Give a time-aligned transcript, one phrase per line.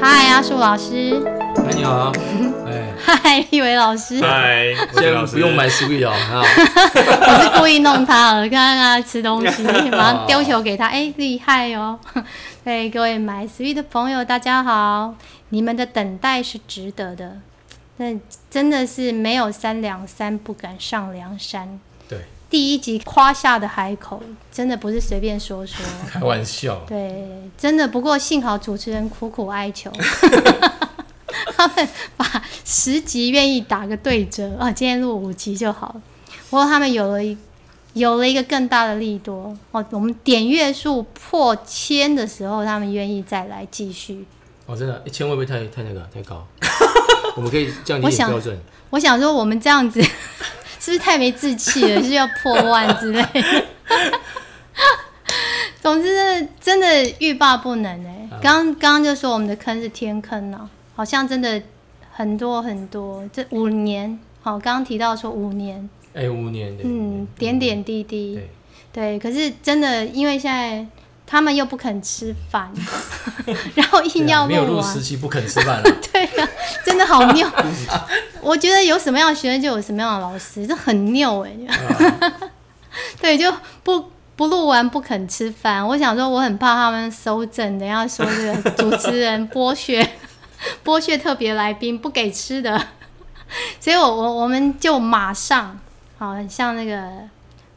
[0.00, 1.20] 嗨，阿树老师。
[1.56, 2.12] 哎，你好。
[2.66, 4.20] 哎，嗨，立伟老师。
[4.22, 6.12] 嗨，现在不用买 Sweet 哦。
[6.14, 10.86] 我是故意弄他了，刚刚他吃东西， 马上丢球给他。
[10.86, 11.98] 哎，厉害哦。
[12.64, 15.14] 对，各位买 Sweet 的朋友，大家好。
[15.48, 17.38] 你们的等待是值得的。
[17.96, 18.14] 那
[18.48, 21.80] 真的是没有三两三不敢上梁山。
[22.48, 22.58] 对。
[22.58, 25.84] 第一集夸下的海口，真的不是随便说说。
[26.08, 26.82] 开玩笑。
[26.88, 27.24] 对，
[27.56, 27.86] 真的。
[27.86, 29.92] 不过幸好主持人苦苦哀求，
[31.56, 36.02] 他们把十集愿意打个对折啊，今天录五集就好了。
[36.50, 37.36] 不过他们有了一
[37.92, 44.24] 有了一个更大的力多哦，我们点阅数破千的时候，他们愿意再来继续。
[44.66, 46.46] 哦，真的，一千会不会太太那个太高？
[47.36, 48.58] 我们可以降低标准。
[48.90, 50.02] 我想说，我们这样子。
[50.88, 52.00] 是不是太没志气了？
[52.02, 53.64] 是要破万之类的。
[55.82, 58.28] 总之，真的欲罢不能哎。
[58.40, 61.62] 刚刚刚就说我们的坑是天坑呢，好像真的
[62.10, 63.22] 很多很多。
[63.30, 68.40] 这五年，好，刚刚提到说五年，哎，五年，嗯，点点滴滴，
[68.90, 70.86] 对，可是真的，因为现在。
[71.30, 72.72] 他们又不肯吃饭，
[73.74, 76.48] 然后硬要没有入时期不肯吃饭 对呀，
[76.84, 77.50] 真的好拗。
[78.40, 81.50] 我觉得有什么样的学生就有什么样的老师，这很拗哎。
[83.20, 85.86] 对，就不不录完不肯吃饭。
[85.86, 90.08] 我想说，我很怕他们收证，等下说这个主持人剥削
[90.84, 92.80] 剥削特别来宾不给吃的，
[93.80, 95.78] 所以我我我们就马上，
[96.18, 97.28] 好像那个。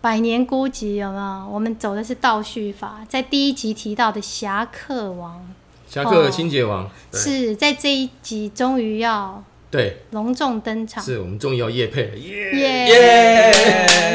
[0.01, 1.47] 百年孤寂有没有？
[1.51, 5.47] 我们走的是倒叙法，在第一集提到的侠客王，
[5.87, 10.01] 侠客清洁王是在这一集终于要对。
[10.09, 12.51] 隆重登场，是我们终于要夜配了，耶！
[12.57, 13.51] 耶！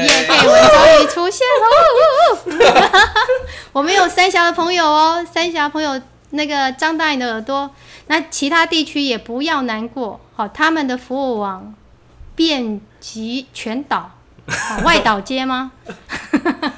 [0.05, 1.47] 夜配文终于出现
[2.50, 2.75] 了，
[3.73, 7.71] 我们有三峡的朋友哦，三峡朋友那个张大你的耳朵，
[8.09, 11.72] 那其他地区也不要难过，好，他们的服务网
[12.34, 14.10] 遍及全岛。
[14.84, 15.73] 外岛街吗？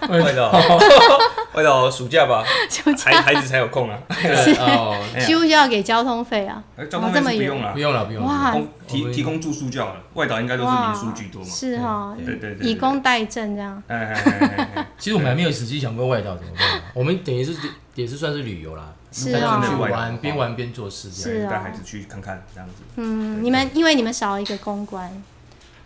[0.09, 0.51] 外岛，
[1.55, 2.43] 外岛暑假吧，
[3.05, 3.99] 孩孩子才有空啊。
[4.11, 6.63] 是哦，需不需要给交通费啊？
[6.91, 8.29] 交通费不用了，不用了，不用了。
[8.29, 8.57] 哇，
[8.87, 10.01] 提提供住宿就好了。
[10.15, 11.49] 外岛应该都是民宿居多嘛。
[11.49, 13.83] 是哈，对对对，以工代政这样。
[13.89, 16.81] 哎哎哎 其实我们还没有实际想过外岛怎么办。
[16.95, 17.55] 我们等于是
[17.95, 22.75] 也是算是旅游啦，是啊，去玩边玩边做事，是带孩子去看看这样子。
[22.97, 25.11] 嗯，你们因为你们少了一个公关。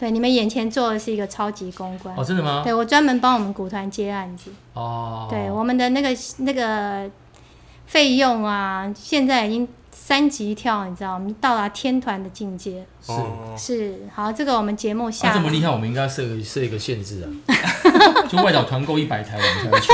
[0.02, 2.62] 对，你们眼前做的是一个超级公关哦，真的吗？
[2.64, 5.28] 对我专门帮我们股团接案子哦。
[5.30, 6.08] 对，我们的那个
[6.38, 7.08] 那个
[7.86, 12.84] 费用啊，现在已经三级跳，你知道，我们到达天团的境界。
[13.00, 13.12] 是
[13.56, 17.30] 是，好，这个我们节目下这么厉害，我们应该设设一个限制啊，
[18.28, 19.92] 就外岛团购一百台，我们才会去。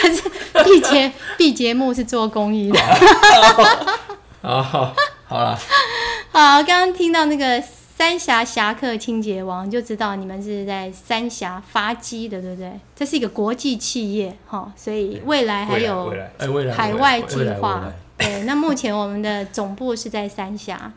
[0.00, 0.22] 还是
[0.64, 2.80] B 节 B 节目是做公益的。
[4.40, 4.94] 好好
[5.26, 5.58] 好了，
[6.32, 7.62] 好，刚刚听到那个。
[7.98, 12.70] 三峡侠客清洁王就知道你们是在三峡发机的，对不对？
[12.94, 16.14] 这是一个国际企业哈，所以未来还有
[16.72, 17.92] 海外计划。
[18.16, 20.92] 对，那目前我们的总部是在三峡。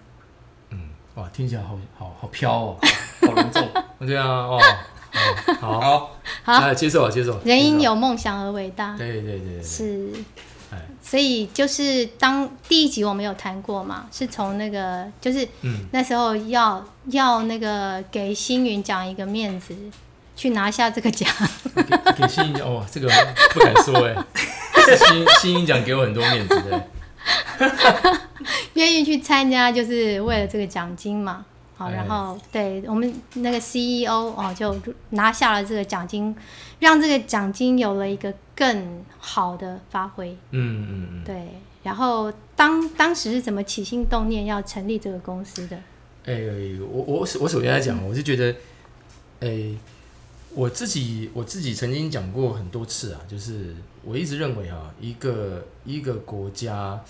[0.70, 0.78] 嗯，
[1.16, 2.78] 哇，听起来好好好飘哦，
[3.22, 3.68] 好隆重。
[4.06, 4.62] 对啊，哦，
[5.60, 7.40] 好好好，接受啊，接受。
[7.44, 8.96] 人因有梦想而伟大。
[8.96, 10.08] 对对对，是。
[11.02, 15.48] 所以就是当第一集我们有谈过嘛，是从那个就是
[15.92, 19.76] 那时候要要那个给星云讲一个面子，
[20.36, 21.28] 去拿下这个奖。
[22.16, 23.10] 给星云奖哦，这个
[23.54, 24.16] 不敢说哎，
[24.96, 26.88] 星星云奖给我很多面子的，
[28.76, 31.46] 愿意去参加就是为了这个奖金嘛。
[31.82, 34.76] 好，然后对我们那个 CEO 哦，就
[35.10, 36.36] 拿下了这个奖金，
[36.80, 40.30] 让这个奖金有了一个更好的发挥。
[40.52, 41.48] 嗯嗯嗯，对。
[41.82, 45.76] 然后当当时是怎么起心动念要成立这个公司的？
[46.26, 46.40] 哎，
[46.80, 48.56] 我我我首先来讲，我是觉得，
[49.40, 49.72] 哎，
[50.54, 57.04] 我自己我自己曾经讲过很多次啊，就是我一直认为啊，一个一个国家。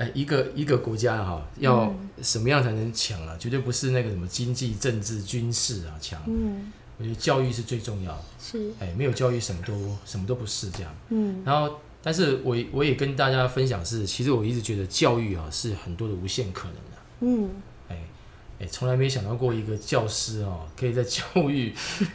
[0.00, 3.36] 哎，一个一个国家哈，要什么样才能强啊？
[3.38, 6.18] 绝对不是那个什么经济、政治、军事啊强。
[6.26, 8.24] 嗯，我觉得教育是最重要的。
[8.40, 9.74] 是，哎，没有教育什么都
[10.06, 10.90] 什么都不是这样。
[11.10, 16.80] 嗯，然后，但是我我也跟大家分享是，其实我一直觉得教育啊是很多的无限可能的。
[17.20, 17.50] 嗯，
[17.90, 17.98] 哎
[18.60, 21.74] 哎，从来没想到过一个教师哦，可以在教育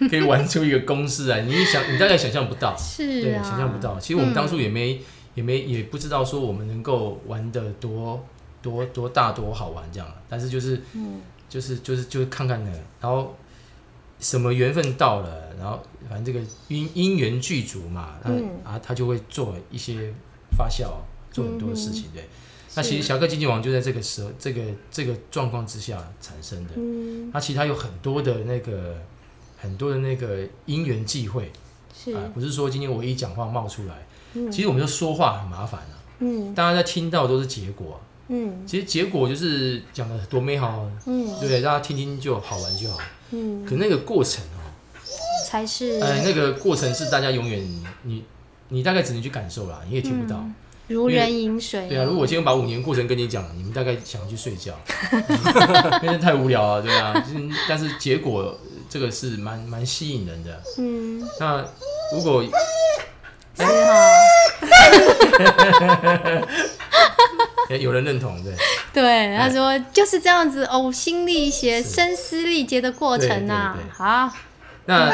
[0.10, 1.42] 可以玩出一个公式来。
[1.42, 4.00] 你想，你大概想象不到， 是，对，想象不到。
[4.00, 5.00] 其实我们当初也没。
[5.36, 8.26] 也没也不知道说我们能够玩的多
[8.62, 10.82] 多多大多好玩这样，但是就是，
[11.48, 13.36] 就是就是就是看看呢，然后
[14.20, 15.80] 什么缘分到了，然后
[16.10, 18.50] 反正这个因因缘具足嘛，嗯。
[18.64, 20.12] 啊他就会做一些
[20.58, 20.90] 发酵，
[21.32, 22.28] 做很多事情，对。
[22.76, 26.72] 那其实侠客经济网就在这个时候，这个这个状况之下产生的。
[26.76, 28.98] 嗯，那其实它有很多的那个
[29.58, 31.52] 很多的那个因缘际会。
[31.94, 32.14] 是。
[32.14, 34.06] 啊，不是说今天我一讲话冒出来，
[34.36, 37.98] 嗯其实我们就说话很麻烦啊，嗯大家在听到都是结果啊，
[38.30, 41.62] 嗯其实结果就是讲的多美好，嗯对？
[41.62, 43.00] 大家听听就好玩就好。
[43.32, 44.60] 嗯，可那个过程哦，
[45.48, 47.60] 才是哎，那个过程是大家永远
[48.04, 48.24] 你
[48.70, 50.38] 你大概只能去感受啦，你也听不到。
[50.38, 50.54] 嗯
[50.88, 51.90] 如人饮水。
[51.90, 54.72] 对啊，如果我今天把五年过程跟你讲，你们大概想要去睡觉，
[56.04, 57.12] 因为太无聊了，对啊。
[57.68, 58.56] 但是结果
[58.88, 60.62] 这个是蛮蛮吸引人的。
[60.78, 61.66] 嗯，那
[62.14, 62.46] 如果
[63.58, 63.70] 是哈，
[67.70, 68.54] 哎 有人认同，对，
[68.94, 73.92] 对，他说就是这样子呕心沥血、声嘶力竭的过程呐对对对。
[73.94, 74.32] 好，
[74.86, 75.10] 那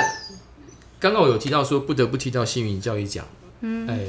[1.00, 3.26] 刚刚我有提到说不得不提到星云教育奖，
[3.62, 4.00] 嗯，哎，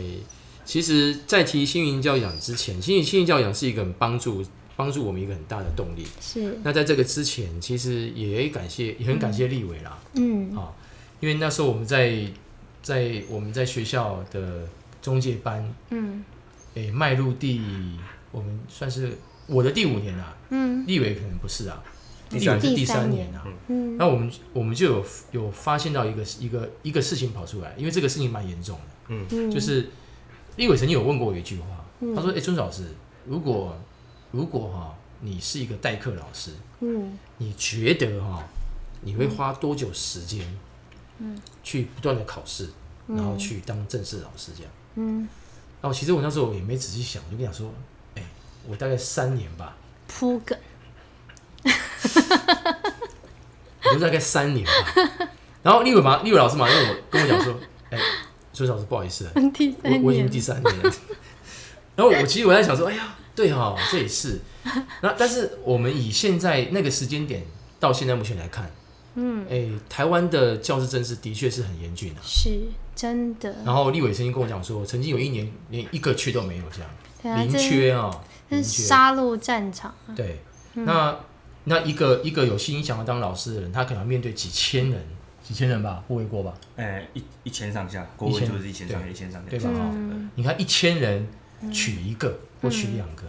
[0.64, 4.44] 其实，在提星云教育奖之前，星云星云教育奖是一个很帮助
[4.76, 6.06] 帮助我们一个很大的动力。
[6.20, 10.56] 是，那在这个之前，其实也感谢也很感谢立伟啦，嗯。
[10.56, 10.72] 啊，
[11.20, 12.16] 因为那时候我们在
[12.82, 14.66] 在我们在学校的
[15.00, 16.24] 中介班，嗯。
[16.74, 17.60] 诶、迈入第
[18.30, 20.86] 我们算是我的第五年啦，嗯。
[20.86, 21.82] 立伟可能不是啊，
[22.30, 23.44] 第三立伟是第第三三年啊。
[23.68, 23.96] 嗯。
[23.96, 29.90] 那我们我们就有有发现到一个一个一个事情跑出来，因为这个事情蛮严重的，嗯，就是
[30.56, 31.66] 立伟曾经有问过我一句话，
[32.00, 32.14] 嗯。
[32.14, 32.84] 他说：“哎、孙老师，
[33.26, 33.76] 如果
[34.30, 37.18] 如果哈、你是一个代课老师，嗯。
[37.36, 38.42] 你觉得哈、
[39.02, 40.46] 你会花多久时间，
[41.18, 42.68] 嗯去不断的考试，
[43.06, 44.72] 然后去当正式老师这样？
[44.96, 45.28] 嗯，
[45.80, 47.72] 然后其实我那时候也没仔细想，我就跟他说，
[48.16, 48.22] 哎、
[48.68, 49.76] 我大概三年吧，
[50.06, 50.58] 铺梗，
[53.84, 55.28] 我就大概三年吧。
[55.62, 57.54] 然后立伟嘛立伟老师马上跟我跟我讲说，
[57.90, 57.98] 哎、
[58.52, 60.92] 孙老师不好意思，我我已经第三年了。
[61.94, 64.40] 然后我其实我在想说，哎呀，对哈、这也是。
[65.02, 67.44] 那但是我们以现在那个时间点
[67.78, 68.70] 到现在目前来看，
[69.14, 72.20] 嗯，哎、台湾的教师政治的确是很严峻啊。
[72.22, 72.50] 是
[72.94, 76.80] 真的，然后立伟曾经跟我讲说，曾经有一年连一个缺都没有，这
[77.28, 78.10] 样零缺啊，
[78.50, 78.68] 这零缺。
[78.68, 80.40] 是杀戮战场啊，对，
[80.74, 81.16] 那
[81.64, 85.00] 那一个一个有心想要当老师的人，他可能要面对几千人，
[85.42, 86.52] 几千人吧，不为过吧？
[86.76, 89.70] 哎，一一千上下，国文就是一千上下，一千上下，对吧？
[90.34, 91.26] 你看一千人
[91.72, 93.24] 取一个或取两个，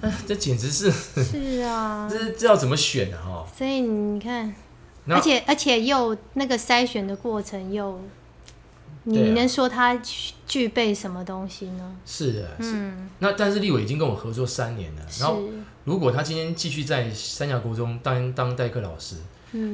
[0.00, 3.22] 那这简直是是啊， 这这要怎么选啊？
[3.24, 4.54] 哈，所以你看，那
[5.16, 8.00] 而且而且又那个筛选的过程又，
[9.04, 11.96] 你能说他具具备什么东西呢？
[12.04, 12.72] 是的，是。
[12.74, 15.40] 嗯，那但是立伟已经跟我合作三年了，然，后
[15.84, 19.16] 如果他今天继续在三峡国中当当代课老师，
[19.52, 19.72] 嗯，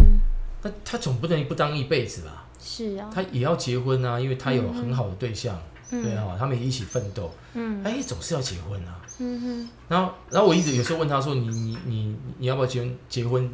[0.62, 2.46] 那他总不能不当一辈子吧？
[2.60, 5.60] 是啊，他也要结婚啊，因为他有很好的对象，
[5.90, 9.00] 嗯对啊，他们也一起奋斗，嗯哎，总是要结婚啊。
[9.18, 12.98] 嗯哼，然后，然后我一直有时候问他说：“你你你你要不要结婚？
[13.08, 13.48] 结婚？”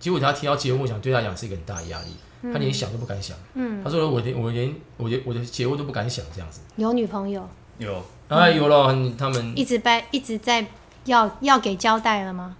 [0.00, 2.16] 结果他提到结婚，我想对他来讲是一个很大的压力，
[2.52, 3.36] 他连想都不敢想。
[3.54, 6.62] 嗯，他说：“我连我连我连我的结婚都不敢想这样子。
[6.76, 7.46] 有女朋友，
[7.78, 8.02] 有。
[8.28, 10.66] 啊，有了，他们一直在一直在
[11.04, 12.56] 要要给交代了吗？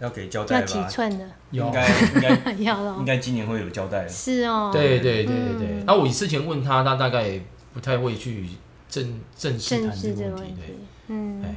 [0.00, 0.78] 要给交代要几？
[0.88, 1.26] 寸的？
[1.50, 1.64] 有。
[1.64, 4.08] 应，该应该 要了应，该今年会有交代了。
[4.08, 7.40] 是哦，对对对对那我之前问他，他大概
[7.72, 8.48] 不太会去
[8.88, 10.14] 正正式正谈这个问题。
[10.14, 10.54] 视这个问题。
[10.60, 10.76] 对，，
[11.08, 11.56] 嗯，哎。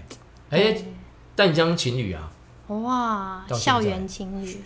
[0.51, 0.75] 哎，
[1.35, 2.31] 淡江情侣啊，
[2.67, 3.79] 哇，到现在。
[3.79, 4.61] 校园情侣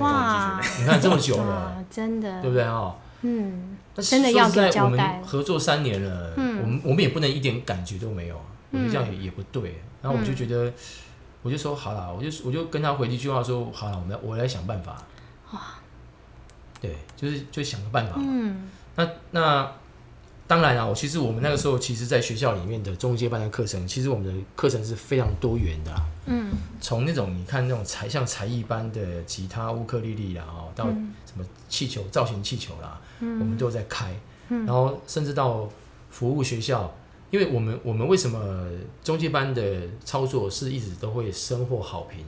[0.00, 2.94] 哇，你看这么久了，真的，对不对啊？
[3.22, 9.82] 嗯，真的要交代们合作三年了，嗯我们我们也不能一点感觉都没有啊，我觉得这样也也不对。
[10.02, 10.72] 然后我就觉得，
[11.42, 14.96] 我就说好了，我就我就跟他回一句话说，好了，我们要我来想办法。
[15.52, 15.60] 哇
[16.80, 18.22] 对，就是就想个办法嘛。
[18.28, 19.72] 嗯那那
[20.48, 26.00] 当然啊，我其实我们那个时候，其实在学校里面的中阶班的课程，其实我们的课程是非常多元的、啊。
[26.26, 26.50] 嗯
[26.80, 34.10] 从那种你看那种才像才艺班的吉他、乌克丽丽啦，哦，到嗯什么气球造型气球啦，嗯我们都有在开。
[34.48, 35.68] 嗯然后甚至到
[36.10, 36.94] 服务学校，
[37.30, 38.66] 因为我们我们为什么
[39.04, 42.24] 中介班的操作是一直都会收获好评？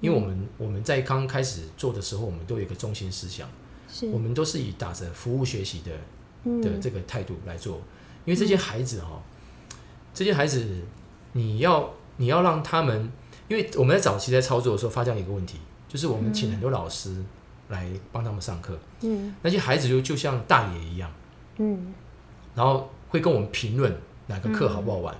[0.00, 3.46] 因为我们我们在刚开始做的时候，我们都有一个中心思想，
[3.92, 5.90] 是我们都是以打着服务学习的
[6.44, 6.80] 的嗯。
[6.80, 7.76] 这个态度来做，
[8.24, 9.22] 因为这些孩子哈、
[10.12, 10.82] 这些孩子
[11.32, 13.10] 你要你要让他们，
[13.48, 17.24] 因为我们在早期在操作的时候发现一个问题，就是我们请很多老师
[17.68, 19.34] 来帮他们上课，嗯。
[19.42, 21.10] 那些孩子就就像大爷一样，
[21.58, 21.94] 嗯，
[22.54, 25.14] 然后会跟我们评论哪个课好不好玩，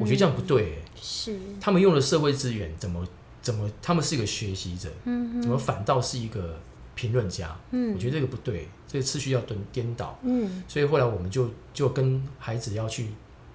[0.00, 1.38] 我觉得这样不对、欸，是。
[1.60, 3.06] 他们用了社会资源怎么
[3.42, 6.58] 怎么，他们是一个学习者，嗯怎么反倒是一个
[6.94, 7.56] 评论家？
[7.70, 7.94] 嗯。
[7.94, 10.18] 我觉得这个不对，这个次序要颠颠倒。
[10.22, 13.06] 嗯所以后来我们就就跟孩子要去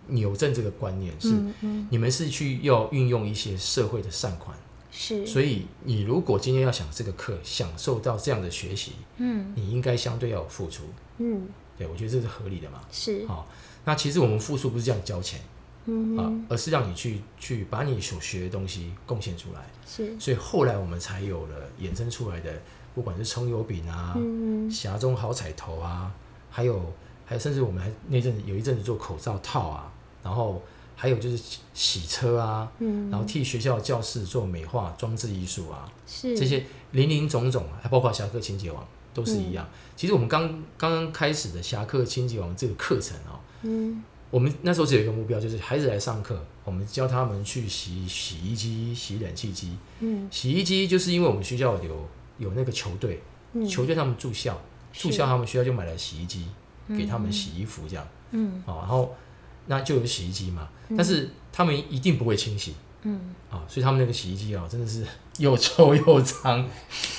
[0.08, 4.56] 扭正这个观念，是嗯嗯你们是去要运用一些社会的善款，
[4.92, 10.84] 是，所以你如果今天要想这个课享受到这样的学习，嗯你应该相对要有付出。
[11.18, 12.80] 嗯对，我觉得这是合理的嘛。
[12.92, 13.50] 是，好、
[13.84, 15.44] 那其实我们付出不是这样交钱啊
[15.88, 19.66] 嗯哼，而是让你去去把你所学的东西贡献出来。
[19.86, 22.62] 是，所以后来我们才有了衍生出来的，
[22.96, 24.68] 不管是葱油饼啊、嗯。
[24.72, 26.12] 匣中好彩头啊，
[26.50, 26.82] 还有
[27.26, 30.60] 还有甚至我们还那阵子有一阵子做口罩套啊，然后
[30.96, 36.36] 还有就是洗洗车啊，嗯，然后替学校教室做美化装置艺术啊，是。
[36.36, 38.84] 这些林林总总，还包括侠客清洁网
[39.14, 39.68] 都是一样。
[39.96, 44.04] 其实我们刚刚刚开始的侠客清洁网这个课程哦，嗯。
[44.32, 49.78] 我们那时候只有一个目标，就是孩子来上课，我们教他们去洗洗衣机、洗冷气机。
[50.00, 50.28] 嗯。
[50.32, 53.22] 洗衣机就是因为我们学校有有那个球队，
[53.54, 53.66] 嗯。
[53.68, 54.60] 球队他们住校，
[54.94, 56.48] 住校他们学校就买了洗衣机
[56.90, 58.62] 给他们洗衣服这样，嗯。
[58.66, 59.16] 哦，然后
[59.68, 62.76] 那就有洗衣机嘛，但是他们一定不会清洗。
[63.04, 63.34] 嗯。
[63.50, 65.06] 啊，所以他们那个洗衣机啊真的是
[65.38, 66.68] 又臭又脏，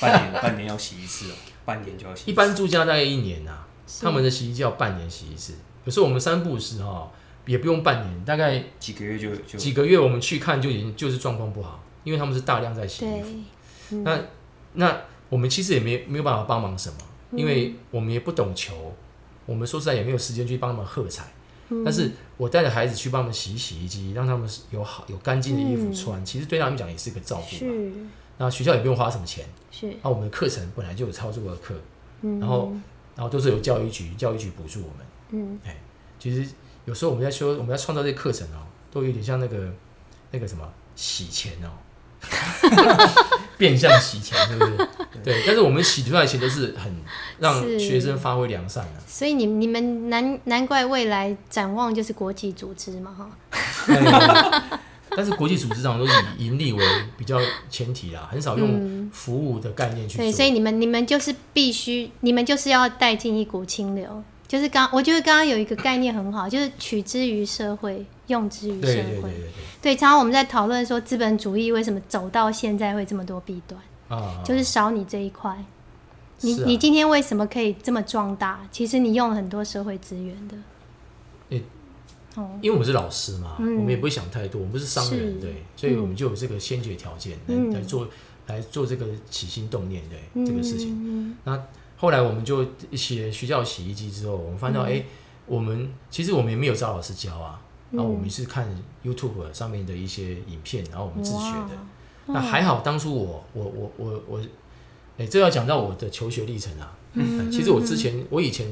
[0.00, 2.30] 半年 半年要洗一次哦，半年就要洗一次。
[2.30, 4.04] 一般住家大概一年呐、是。
[4.04, 5.54] 他们的洗衣机要半年洗一次，
[5.84, 7.10] 有时候我们三不五时哈
[7.46, 13.28] 也不用半年，大概几个月就就几个月我们去看就已经就是状况不好，因为他们是大量在洗衣服。，
[13.90, 14.04] 嗯。
[14.04, 14.20] 那
[14.76, 16.96] 那我们其实也没没有办法帮忙什么，
[17.32, 17.38] 嗯。
[17.38, 18.94] 因为我们也不懂球，
[19.44, 21.24] 我们说实在也没有时间去帮他们喝彩。
[21.68, 21.82] 嗯。
[21.84, 25.94] 但是我带着孩子去帮他们洗洗衣机，让他们有好有干净的衣服嗯。
[25.94, 27.72] 穿，其实对他们讲也是个照顾嘛。
[28.38, 31.74] 那学校也不用花什么钱，是，那我们的课程本来就有操作的课，
[32.22, 32.38] 嗯。
[32.38, 32.72] 然后
[33.14, 35.06] 然后都是由教育局教育局补助我们。
[35.30, 35.58] 嗯。
[35.64, 35.76] 哎
[36.18, 36.48] 其实
[36.86, 39.70] 有时候我们在说我们在创造这个课程哦，都有点像那个
[40.30, 41.68] 那个什么洗钱哦，
[43.56, 44.88] 变相洗钱， 是不是？
[45.24, 46.94] 对，但是我们洗出来的钱都是很
[47.38, 47.78] 让是。
[47.78, 53.28] 学生发挥良善的、所以你你们难难怪未来展望就是国际组织嘛哈，
[53.86, 54.78] 对
[55.10, 56.84] 但是国际组织上都是以盈利为
[57.16, 59.10] 比较前提啦，很少用嗯。
[59.12, 64.22] 服务的概念去对，所以你们你们就是必须，你们就是要带进一股清流。
[64.48, 68.92] 就是刚，我觉得刚刚有一个概念很好，就是取之于社会，用之于社会。
[68.92, 69.50] 对对对对对
[69.82, 75.56] 对常常我们在讨论说资本主义为什么走到现在会这么多弊端，啊，就是少你这一块。
[76.40, 78.60] 你、是啊你今天为什么可以这么壮大？
[78.70, 80.56] 其实你用了很多社会资源的。
[81.50, 81.62] 诶
[82.34, 88.08] 哦，因为我们是老师嘛，嗯我们也不会想太多，我们不是商人，是对，所以我们就有这个先决条件来、嗯来做
[88.48, 90.90] 来做这个起心动念对、这个事情。
[90.90, 91.58] 嗯那
[91.96, 95.02] 后来我们就写学校洗衣机之后，我们发现到，哎、
[95.46, 97.58] 我们其实我们也没有找老师教啊，
[97.90, 98.68] 然后我们是看
[99.04, 101.70] YouTube 上面的一些影片，然后我们自学的。
[102.26, 104.40] 那还好，当初我我我我我，
[105.16, 106.96] 哎、这要讲到我的求学历程啊。
[107.12, 108.66] 嗯，其实我之前我以前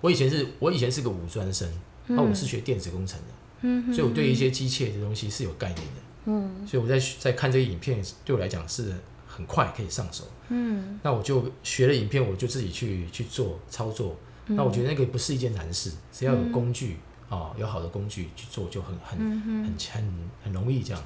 [0.00, 1.66] 我以前是我以前是个五专生，
[2.08, 3.26] 那、我是学电子工程的，
[3.62, 6.02] 嗯所以我对一些机械的东西是有概念的。
[6.26, 8.92] 嗯所以我在在看这个影片，对我来讲是
[9.26, 10.24] 很快可以上手。
[10.48, 14.16] 嗯那我就学了影片，我就自己去去做操作。
[14.48, 16.96] 嗯那我觉得那个不是一件难事，只要有工具
[17.28, 21.02] 啊、有好的工具去做，就很很嗯很很很容易这样。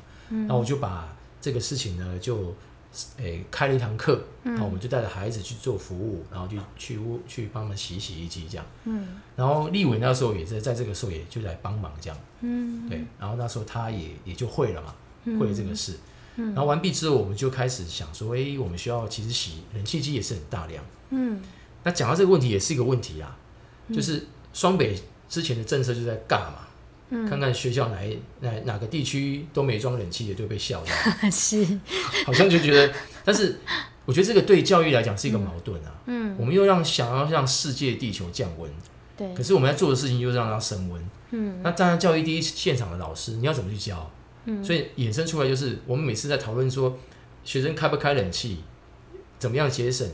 [0.48, 2.54] 那我就把这个事情呢，就
[3.16, 8.66] 诶、开了一堂课，嗯然后我们就带着孩子去做服务，然后就去屋去帮他们洗洗衣机这样。
[8.84, 12.18] 嗯然后立伟那时候也是在这个时候也就来帮忙这样。
[12.40, 14.94] 嗯对，然后那时候他也也就会了嘛，
[15.38, 15.98] 会了这个事。
[16.36, 20.84] 嗯然后完毕之后，我们就开始想说，诶，我们需要其实洗冷气机也是很大量。
[21.10, 21.40] 嗯
[21.84, 23.36] 那讲到这个问题，也是一个问题啦，
[23.92, 24.98] 就是双北
[25.32, 26.68] 之前的政策就在尬嘛，
[27.08, 30.84] 嗯看看学校哪一哪哪个地区都没装冷气也就被笑
[31.32, 31.66] 是，
[32.26, 32.92] 好像就觉得，
[33.24, 33.58] 但是
[34.04, 36.02] 我觉得这个对教育来讲是一个矛盾啊。
[36.04, 38.70] 嗯我们又让想要让世界地球降温，
[39.16, 41.02] 对可，是我们要做的事情又让它升温。
[41.30, 44.10] 嗯那站在教育第一现场的老师，你要怎么去教？
[44.44, 46.98] 嗯所以衍生出来就是，我们每次在讨论说，
[47.42, 48.58] 学生开不开冷气，
[49.38, 50.06] 怎么样节省，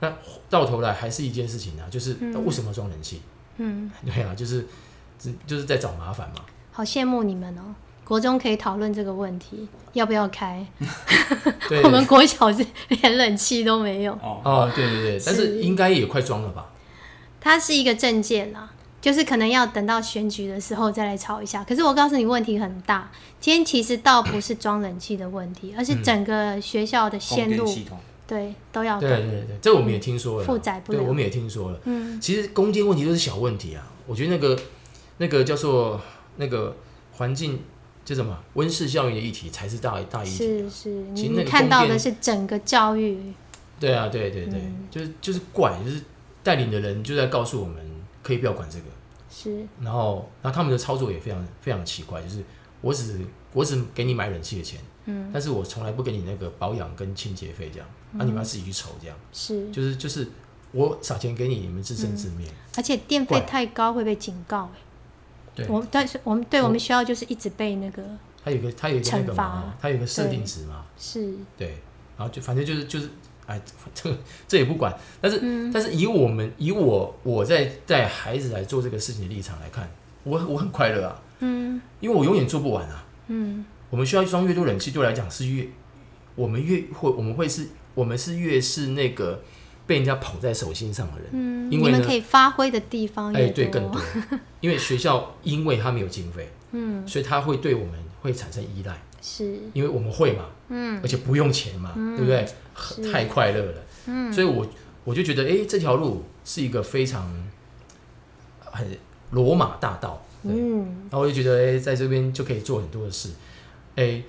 [0.00, 0.12] 那
[0.50, 3.20] 到头来还是一件事情啊，就是那为什么要装冷气？
[3.58, 4.66] 嗯，对啊，就是
[5.18, 6.36] 只就是在找麻烦嘛。
[6.72, 7.74] 好羡慕你们哦。
[8.04, 10.66] 国中可以讨论这个问题，要不要开？
[11.84, 16.70] 我们国小是连冷气都没有，哦，哦，对对对，但是是应该也快装了吧？
[17.38, 18.70] 它是一个证件啦，
[19.02, 21.62] 就是可能要等到选举的时候再来吵一下。
[21.62, 23.10] 可是我告诉你，问题很大。
[23.40, 27.98] 今天其实倒不是装冷气的问题，而是整个学校的线路，电系统
[28.28, 29.08] 对，都要对。
[29.08, 31.80] 对对，这我们也听说了，负载不对，我们也听说了。
[31.84, 34.60] 嗯，其实攻坚问题都是小问题啊，我觉得那个
[35.16, 36.00] 那个叫做
[36.36, 36.76] 那个
[37.12, 37.58] 环境
[38.04, 40.36] 就什么温室效应的议题才是大大议题啊。
[40.36, 43.18] 是是，其实你你看到的是整个教育，
[43.80, 44.86] 对啊，对对对，嗯。
[44.90, 46.02] 就是就是怪，就是
[46.42, 47.76] 带领的人就在告诉我们，
[48.22, 48.84] 可以不要管这个，
[49.30, 52.42] 是，然后然后他们的操作也非常非常奇怪，就是
[52.80, 53.20] 我只
[53.52, 60.26] 我只给你买冷气的钱，嗯，但是我从来不给你那个保养跟清洁费这样，那、你们要自己去筹这样，是，就是就是
[60.72, 62.46] 我撒钱给你，你们自生自灭。
[62.76, 64.78] 而且电费太高会被警告哎。
[65.54, 68.02] 对，我但是我们对我们学校就是一直被那个
[68.44, 71.34] 他有个他有一个那个惩罚嘛，它有一个设定值嘛，是。
[71.56, 71.76] 对，
[72.16, 73.10] 然后就反正就是就是，
[73.46, 73.60] 哎，
[73.92, 75.70] 这个这也不管，但是、嗯。
[75.72, 79.90] 但是以我们以我我在带孩子来做这个事情的立场来看，
[80.22, 81.80] 我我很快乐啊，嗯。
[82.00, 83.04] 因为我永远做不完啊。
[83.26, 83.64] 嗯。
[83.90, 85.66] 我们需要装越多冷气，对我来讲是越
[86.36, 89.42] 我们越会我们会是我们是越是那个
[89.86, 94.00] 被人家捧在手心上的人，嗯，因为呢你们可以发挥的地方哎、也对，更多，
[94.60, 97.06] 因为学校因为他没有经费，嗯。
[97.06, 99.58] 所以他会对我们会产生依赖，是。
[99.72, 101.00] 因为我们会嘛，嗯。
[101.02, 102.46] 而且不用钱嘛，对不对？
[103.10, 104.32] 太快乐了，嗯。
[104.32, 104.66] 所以我
[105.04, 107.26] 我就觉得，哎、这条路是一个非常
[108.60, 108.86] 很
[109.30, 111.08] 罗马大道，对，嗯。
[111.10, 113.30] 然后我就觉得，哎、在这边就可以做很多的事，
[113.96, 114.22] 哎、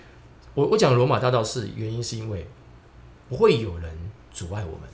[0.53, 2.47] 我我讲罗马大道是原因是因为
[3.29, 3.91] 不会有人
[4.33, 4.89] 阻碍我们，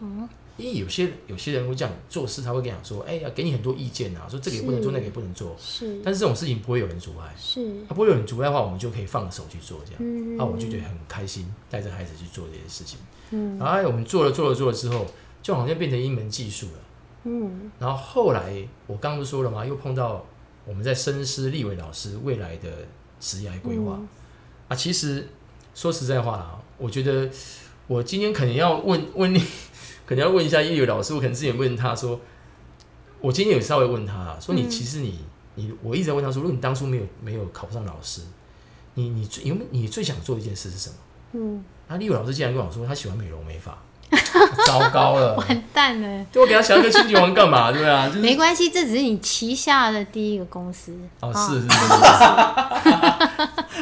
[0.00, 6.02] 嗯因为有些有些人会这样做事，他会跟你讲说，哎、呀，给你很多意见啊，说这个也不能做，那个也不能做，是。
[6.04, 7.82] 但是这种事情不会有人阻碍，是。
[7.88, 10.02] 他不会有人阻碍的话，我们就可以放手去做这样。
[10.02, 10.36] 嗯。
[10.36, 12.98] 那我就觉得很开心，带着孩子去做这些事情。
[13.30, 13.56] 嗯。
[13.56, 15.06] 然后哎我们做了做了做了之后，
[15.42, 16.72] 就好像变成一门技术了。
[17.24, 17.70] 嗯。
[17.78, 18.54] 然后后来
[18.86, 19.64] 我刚刚不是说了吗？
[19.64, 20.26] 又碰到
[20.66, 22.68] 我们在深思立伟老师未来的
[23.18, 24.08] 职业规划、嗯。
[24.68, 24.76] 啊。
[24.76, 25.26] 其实
[25.74, 27.28] 说实在话啦，我觉得
[27.86, 29.38] 我今天可能要问问你，
[30.06, 31.14] 可能要问一下叶宇老师。
[31.14, 32.20] 我可能之前问他说，
[33.20, 35.20] 我今天有稍微问他啊说你嗯其实你
[35.54, 38.22] 你我一直在问他说，如果你当初没有没有考不上老师，
[38.94, 40.96] 你你最有没有你最想做的一件事是什么？
[41.32, 43.78] 嗯，那立伟老师竟然跟我说他喜欢美容美发，
[44.66, 45.34] 糟糕了！
[45.36, 46.26] 完蛋了。
[46.32, 47.70] 就我给他想一个清洁王干嘛？
[47.72, 51.68] 对啊，就是没关系，这只是你旗下的第一个公司哦，啊是是是
[52.82, 52.90] 是，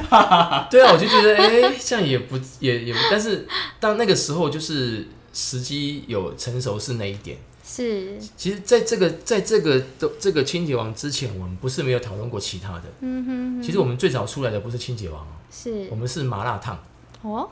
[0.71, 3.47] 对啊，我就觉得哎、这样也不也也，但是
[3.81, 7.37] 当那个时候就是时机有成熟是那一点。
[7.71, 12.85] 是其实，在这个在这个都这个清洁王之前，我们不是没有讨论过其他的。
[13.01, 16.79] 嗯哼其实我们最早出来的不是清洁王哦，是我们是麻辣烫，
[17.21, 17.47] 哦，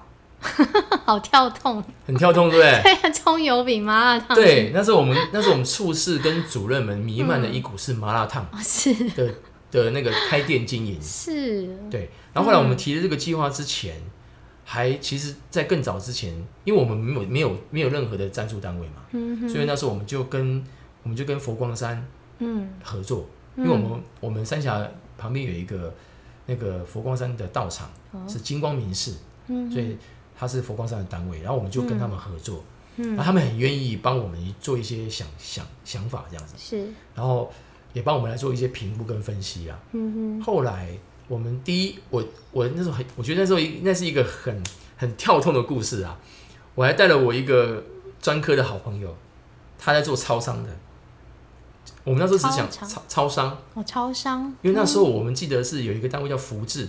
[1.04, 2.82] 好跳痛，很跳痛，对不对？
[2.82, 4.35] 对啊，葱油饼麻辣烫。
[4.35, 8.44] 对，那是我们那是我们处室跟主任们弥漫的一股是麻辣烫。
[8.52, 8.92] 哦是。
[9.11, 9.35] 的
[9.70, 11.00] 的那个开店经营。
[11.02, 11.68] 是。
[11.90, 14.00] 对，然后后来我们提了这个计划之前，
[14.64, 16.32] 还其实，在更早之前，
[16.64, 19.48] 因为我们没有没有没有任何的赞助单位嘛，嗯哼。
[19.48, 20.64] 所以那时候我们就跟
[21.02, 22.06] 我们就跟佛光山
[22.38, 22.68] 嗯。
[22.82, 24.87] 合作，因为我们、我们三峡
[25.18, 25.92] 旁边有一个
[26.46, 27.90] 那个佛光山的道场、
[28.28, 29.16] 是金光明寺，
[29.48, 29.96] 嗯所以
[30.38, 32.62] 它是佛光山的单位，然后我们就跟他们合作，
[32.96, 33.09] 嗯。
[33.11, 36.88] 然后他们很愿意帮我们做一些想想想法这样子，是。
[37.14, 37.53] 然后
[37.92, 39.79] 也帮我们来做一些评估跟分析啊。
[39.92, 40.90] 嗯后来
[41.29, 44.62] 我们第一，我我那时候很，我觉得那时候那是一个很
[44.96, 46.18] 很跳痛的故事啊。
[46.75, 47.83] 我还带了我一个
[48.20, 49.16] 专科的好朋友，
[49.79, 50.70] 他在做超商的。
[52.05, 52.88] 我们那时候只想超商。
[52.88, 56.88] 超超商，哦超商，因为那时候我们记得是有一个单位叫福智，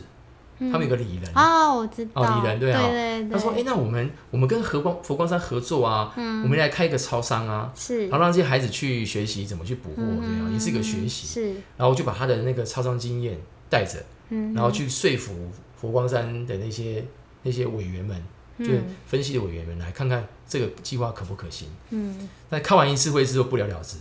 [0.59, 0.71] 嗯。
[0.71, 1.31] 他们有个理人。
[1.35, 2.21] 哦我知道。
[2.21, 2.81] 哦李仁对啊。
[2.81, 6.43] 对对他说：“哎、那我们我们跟和光佛光山合作啊，嗯。
[6.43, 8.07] 我们来开一个超商啊，是。
[8.07, 11.27] 然后让这些孩子去学习怎么去补货，对啊，也是一个学习。
[11.27, 11.53] 是。
[11.75, 13.37] 然后就把他的那个超商经验
[13.69, 14.53] 带着，嗯。
[14.53, 15.33] 然后去说服
[15.75, 17.03] 佛光山的那些
[17.43, 18.23] 那些委员们，
[18.59, 21.67] 就是分析的委员们来看看这个计划可不可行。
[21.91, 22.29] 嗯。
[22.49, 23.97] 那开完一次会之后不了了之，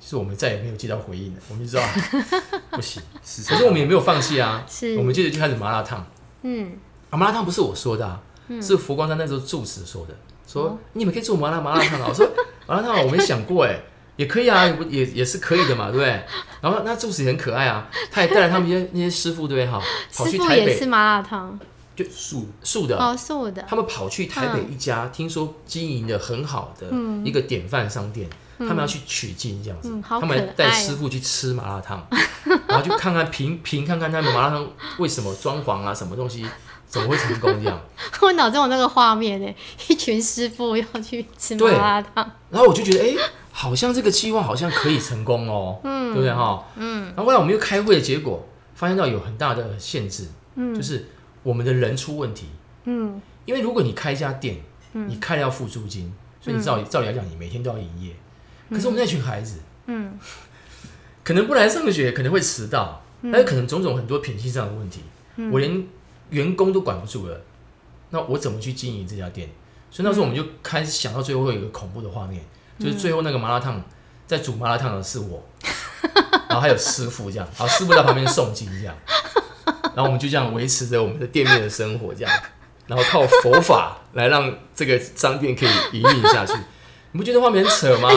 [0.00, 1.82] 就是我们再也没有接到回应了，我们就知道
[2.70, 3.02] 不行。
[3.24, 6.06] 是可是我们也没有放弃啊，是我们接着就开始麻辣烫。
[6.42, 6.72] 嗯
[7.10, 8.20] 啊，麻辣烫不是我说的、啊，
[8.62, 10.14] 是佛光山那时候住持说的，
[10.46, 12.06] 说、哦你们可以做麻辣麻辣烫啊。
[12.08, 12.28] 我说
[12.66, 13.80] 麻辣烫我没想过哎，
[14.16, 16.24] 也可以啊， 也也也是可以的嘛，对不对？
[16.60, 19.66] 然后那住持也很可爱啊，他也带了他们一些那些师傅，对不对？
[19.66, 19.80] 哈，
[20.14, 21.58] 跑师去台北傅也是麻辣烫
[21.96, 26.86] 就素素的，哦素的他们跑去台北一家、听说经营的很好的
[27.24, 32.04] 一个典范商店，他们要去取经这样子，他们带师傅去吃麻辣烫，
[32.66, 34.68] 然后去看看评评看看他们麻辣烫
[34.98, 36.44] 为什么装潢啊什么东西
[36.86, 37.80] 怎么会成功这样。
[38.20, 39.54] 我脑中有那个画面呢，
[39.88, 46.64] 一群师傅要去吃麻辣烫， 然后我就觉得，哎、好像这个计划好像可以成功哦，对不对哈？
[46.76, 47.06] 嗯。
[47.08, 51.08] 然后后来我们又开会的结果，发现到有很大的限制，嗯就是
[51.42, 52.46] 我们的人出问题。
[52.84, 54.56] 嗯因为如果你开一家店，
[54.92, 58.12] 你开了要付租金，所以你照理、照理来讲，你每天都要营业。
[58.70, 60.18] 可是我们那群孩子，嗯
[61.24, 65.02] 可能不来上学，可能会迟到，但是可能种种很多品性上的问题，
[65.52, 65.86] 我连
[66.30, 67.40] 员工都管不住了，
[68.10, 69.48] 那我怎么去经营这家店？
[69.90, 72.42] 所以那时候我们就开始想到最后会有一个恐怖的画面，
[72.78, 73.82] 就是最后那个麻辣烫
[74.26, 75.42] 在煮麻辣烫的是我，
[76.48, 78.94] 然后还有师傅这样，然后师傅在旁边诵经这样，
[79.94, 82.42] 然后我们就这样维持着我们的店面的生活这样，
[82.86, 86.54] 然后靠佛法来让这个商店可以营运下去。
[87.18, 88.08] 你不觉得画面很扯吗？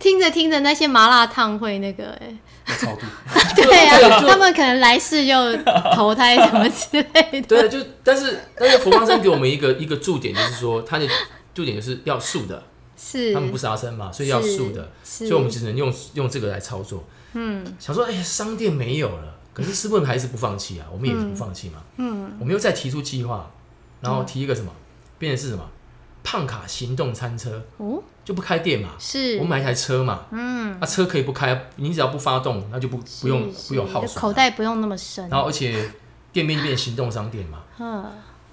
[0.00, 3.02] 听着听着，那些麻辣烫会那个哎，超度。
[3.54, 5.56] 对呀，他们可能来世就
[5.94, 7.42] 投胎什么之类的。
[7.42, 11.06] 对，就但是但是佛光山给我们一个一个注点，就是说它的
[11.54, 12.64] 注点就是要素的，
[12.96, 17.04] 是他们不杀生嘛，所以要素的，所以我们只能用用这个来操作。
[17.34, 21.78] 嗯，想说哎，商店没有了，可是师傅们还是不放弃啊，我们也不放弃嘛。
[21.98, 23.48] 嗯，我们又再提出计划，
[24.00, 24.72] 然后提一个什么，
[25.16, 25.64] 变成是什么？
[26.24, 29.38] 胖卡行动餐车哦，就不开店嘛，是。
[29.38, 35.90] 我买一台车嘛，嗯，那车可以不开，你只要不发动，那就不不用不用耗损，口袋不用那么深，然后而且
[36.30, 38.04] 店面变行动商店嘛，嗯，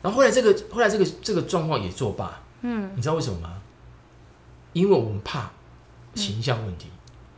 [0.01, 3.61] 然后后来这个后来这个这个状况也作罢，嗯，你知道为什么吗？
[4.71, 5.51] 因为我们怕
[6.13, 6.87] 形象问题，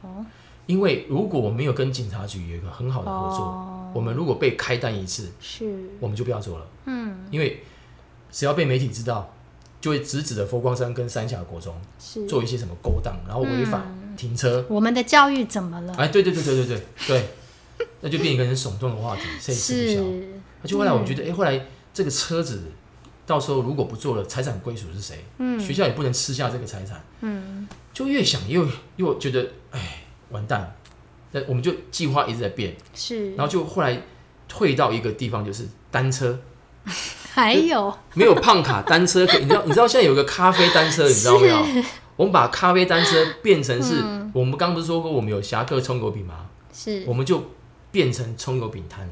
[0.04, 0.24] 哦，
[0.68, 7.64] 因为如果我没有跟警察局有一个很好的合作，我们如果被开单一次，是，我们就不要做了，嗯，因为
[8.32, 9.28] 只要被媒体知道。
[9.80, 11.74] 就会直指的佛光山跟三峡国中
[12.28, 13.84] 做一些什么勾当，然后违法
[14.16, 14.66] 停车。
[14.70, 15.94] 我们的教育怎么了？
[15.96, 17.30] 哎，对对对对对对对，
[18.02, 20.28] 那就变一个很耸动的话题， 谁也吃不消。
[20.64, 22.64] 那就后来我觉得，哎，后来这个车子
[23.26, 25.24] 到时候如果不做了，财产归属是谁？
[25.38, 27.04] 嗯，学校也不能吃下这个财产。
[27.22, 30.76] 嗯，就越想又又觉得，哎，完蛋。
[31.32, 34.02] 那我们就计划一直在变，是，然后就后来
[34.48, 36.40] 退到一个地方，就是单车。
[37.38, 39.24] 还有没有胖卡单车？
[39.40, 41.64] 你知道你知道现在有个咖啡单车，你 知道没有？
[42.16, 46.48] 我们把咖啡单车变成是我们刚不是说过我们有侠客葱油饼吗？
[46.74, 47.44] 是，我们就
[47.92, 49.08] 变成葱油饼摊，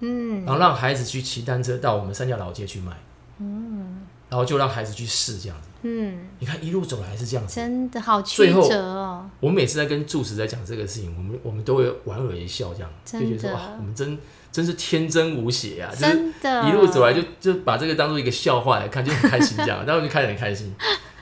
[0.00, 2.92] 嗯，然后让孩子去骑单车到我们三角老街去卖，
[3.38, 9.24] 嗯，然后就让孩子去试这样子，嗯，你看一路走来是这样子，真的好曲折哦。
[9.40, 14.18] 我每次在跟住持在讲这个事情，我们我们都会莞尔一笑，这样就觉得哇，我们真。
[14.52, 15.92] 真是天真无邪啊！
[15.96, 20.74] 真的，一路走来就就把这个当做一个笑话来看，就很开心这样， 然后就开得很开心。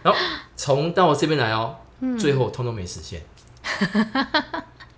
[0.03, 0.19] 然后
[0.57, 1.77] 从到我这边来哦，
[2.19, 3.21] 最后通通没实现，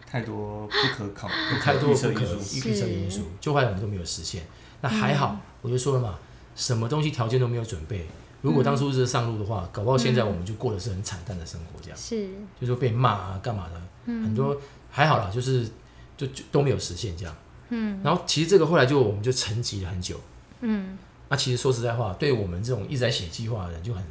[0.06, 1.28] 太多不可考，
[1.60, 4.42] 太多不可预测因素，就后来我们都没有实现。
[4.80, 6.14] 那还好，我就说了嘛，
[6.54, 8.06] 什么东西条件都没有准备，
[8.42, 11.98] 如果当初是上路的话，搞不好现在我们就过的是很惨淡的生活，这样。
[11.98, 12.28] 是，
[12.60, 14.56] 就说被骂啊，干嘛的，很多
[14.90, 15.68] 还好啦，就是
[16.16, 17.34] 就就都没有实现这样。
[17.70, 20.20] 嗯，然后其实这个后来就我们就沉寂了很久，
[20.60, 24.02] 嗯，那其实说实在话，对我们这种一直在写计划的人就很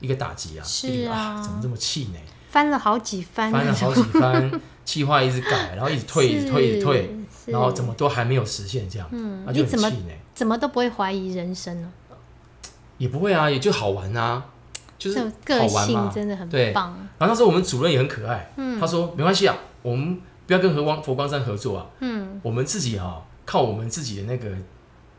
[0.00, 2.18] 一个打击啊，是啊，怎么这么气馁？
[2.50, 7.10] 翻了好几番，翻了好几番， 计划一直改，然后一直退，一直退，一直退，
[7.46, 11.92] 然后怎么都还没有实现这样，嗯，那就很气馁，怎么都不会怀疑人生呢？
[12.98, 14.42] 也不会啊，也就好玩啊，
[14.98, 16.96] 就是个性真的很棒。
[17.18, 20.18] 然后那时候我们主任也很可爱，嗯，他说没关系啊，我们。
[20.46, 21.86] 不要跟和光佛光山合作啊！
[22.00, 24.48] 嗯，我们自己哈，靠我们自己的那个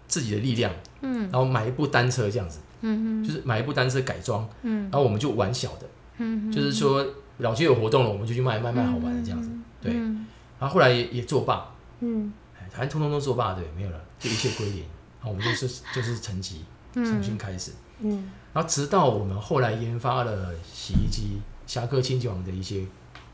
[0.07, 5.87] 自己的力量，嗯，然后买一部单车这样子，嗯就是买一部单车改装，嗯，然后我们就玩小的，
[6.19, 7.05] 嗯就是说
[7.39, 9.49] 老街有活动了，我们就去卖卖卖好玩的这样子，
[9.81, 12.31] 对，然后后来也也作罢，嗯，
[12.73, 14.79] 正通通都作罢，对，没有了，就一切归零，
[15.19, 16.59] 然后我们就是就是沉寂
[16.93, 22.85] 重新开始，嗯，然后直到我们后来研发了洗衣机、侠客清洁网的一些。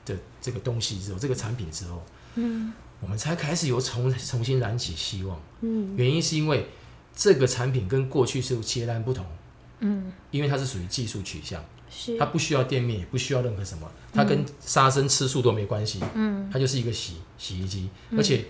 [0.06, 2.04] 的这个东西之后，这个产品之后，
[2.36, 5.40] 嗯，我们才开始有重重新燃起希望。
[5.62, 6.68] 嗯，原因是因为
[7.16, 9.26] 这个产品跟过去是截然不同。
[9.80, 16.00] 嗯，因为它是属于技术取向，是它不需要店面，也不需要任何什么，它跟杀生吃素都没关系。
[16.14, 18.46] 嗯，它就是一个洗洗衣机，而且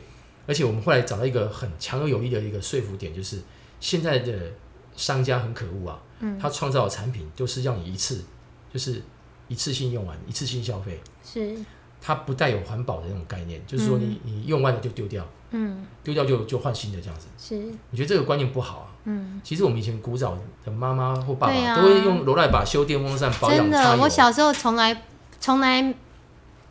[0.45, 3.41] 而且我们后来找到一个很强而有力的一个说服点，就是
[3.79, 4.51] 现在的
[4.95, 5.99] 商家很可恶啊。
[6.19, 8.23] 嗯，他创造的产品就是让你一次
[8.71, 9.01] 就是
[9.47, 10.99] 一次性用完，一次性消费。
[11.23, 11.56] 是，
[12.01, 17.27] 它不带有环保的那种概念，就是说你你用完了就丢掉，嗯，丢掉就就换新的这样子。
[17.38, 18.88] 是，我觉得这个观念不好啊。
[19.06, 23.69] 嗯，其实我们以前古早的妈妈或爸爸都会用罗赖把修电风扇保养。
[23.69, 25.03] 真的，我小时候从来
[25.39, 25.93] 从来。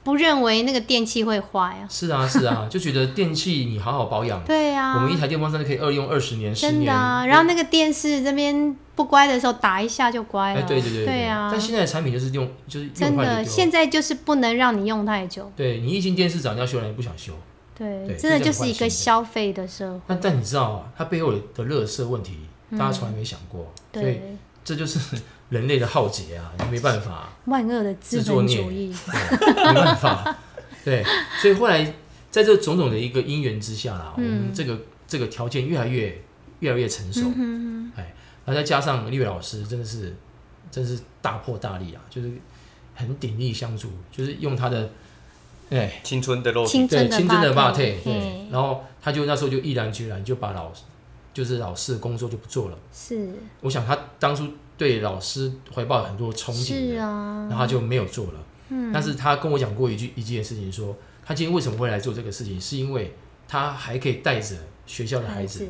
[0.04, 1.86] 不认为那个电器会坏啊？
[1.88, 4.42] 是啊，是啊， 就觉得电器你好好保养。
[4.44, 6.74] 对啊，我们一台电风扇可以二用二十年、十年。
[6.74, 10.60] 真的啊，然后那个电视这边不乖的时候打一下就乖了。
[10.60, 11.48] 哎，对对对，对啊。
[11.50, 15.50] 但现在的产品就是用，就是真的，现在就是不能让你用太久。
[15.56, 17.32] 对你一进电视找人家修，人也不想修。
[17.76, 20.00] 对，真的就是一个消费的社会。
[20.06, 22.38] 但但你知道啊，它背后的热色问题，
[22.72, 23.72] 大家从来没想过。
[23.90, 24.98] 对，这就是。
[25.52, 27.28] 人类的浩劫啊，你没办法。
[27.44, 28.90] 万恶的资本主义，
[29.54, 30.34] 没办法。
[30.82, 31.04] 对，
[31.42, 31.84] 所以后来
[32.30, 36.18] 在这种种的一个因缘之下啦，我们这个这个条件越来越
[36.60, 37.30] 越来越成熟。
[37.96, 40.14] 哎，然后再加上立伟老师，真的是
[40.70, 42.30] 真是大破大立啊，就是
[42.94, 44.90] 很鼎力相助，就是用他的
[45.70, 50.70] 哎，青春的肉体，对，青春的霸 b 退 a 对嘿，然后他就那时候就毅然决然就把老
[51.32, 52.78] 就是老师的工作就不做了。
[52.92, 58.44] 是我想他当初对老师怀抱很多憧憬是，啊，然后他就没有做了。
[58.68, 63.14] 嗯，但是他跟我讲过一句一件事情说他今天为什么会来做这个事情，是因为
[63.46, 65.68] 他还可以带着学校的孩子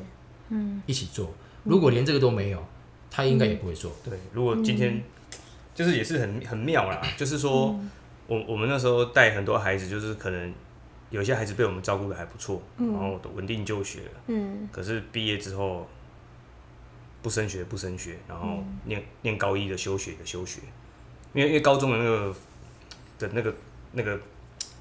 [0.48, 1.32] 嗯，一起做。
[1.64, 2.64] 如果连这个都没有，
[3.10, 3.92] 他应该也不会做。
[4.04, 5.02] 对，如果今天、
[5.74, 7.78] 就是也是很很妙啦，就是说、
[8.26, 10.52] 我我们那时候带很多孩子，就是可能
[11.10, 15.86] 有些孩子被我们照顾的还不错，然后都稳定就学了，嗯，可是毕业之后
[17.22, 20.60] 不升学不升学，然后念、念高一的休学的休学，
[21.32, 22.34] 因为因为高中的那个
[23.18, 23.54] 的那个
[23.92, 24.20] 那个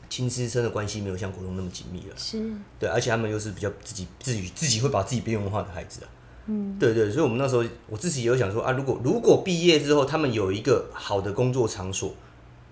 [0.09, 2.17] 亲师生的关系没有像国中那么紧密了。
[2.17, 6.09] 是，对，而且他们又是比较自己自己自己会把自己边缘化的孩子啊。
[6.47, 12.15] 嗯，对对，所以我们那时候我自己也有想说啊，如果如果毕业之后他们有一个好的工作场所，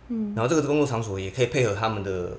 [0.08, 2.38] 嗯，然后这个工作场所也可以配合他们的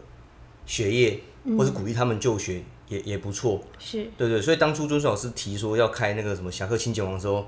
[0.66, 1.21] 学业，
[1.57, 3.62] 或是鼓励他们就学，也也不错。
[3.79, 7.47] 是，对对，所以当初尊师老师提说要开那个什么侠客清洁王的时候，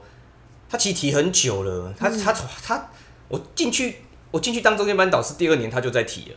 [0.69, 2.89] 他其实提很久了，他他从他
[3.29, 3.97] 我进去
[4.31, 6.37] 我进去当中间班导师第二年他就在提了。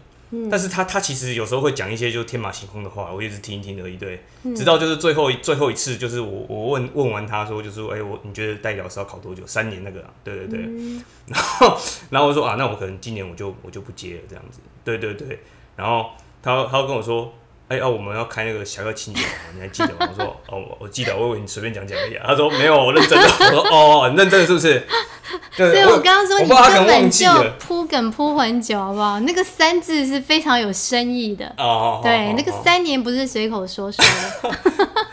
[0.49, 4.21] 但是他他其实有时候会讲一些就天马行空的话，我一直听一听而已，对，
[4.55, 9.45] 直到就是最后最后一次，就是我我问问完他说，就是说，哎、我你觉得代理老师要考多久？
[9.45, 10.59] 三年那个、啊，对对对，
[11.27, 11.77] 然后
[12.09, 15.39] 然后我说啊，那我可能今年我就我就不接了这样子，对对对，
[15.75, 16.11] 然后
[16.41, 17.33] 他他跟我说。
[17.67, 20.07] 哎、啊，我们要开那个侠客清洁网，你还记得吗？
[20.11, 22.25] 我说 哦，我我记得，我以为你随便讲讲而已、啊。
[22.27, 23.25] 他说没有，我认真的。
[23.47, 24.85] 我说哦，你认真的是不是？
[25.57, 27.25] 对，所以我刚刚说你根本就。
[27.59, 29.19] 铺梗铺很久，好不好？
[29.21, 34.05] 那个三字是非常有深意的，哦，对，那个哦三年不是随口说说
[34.43, 34.55] 的，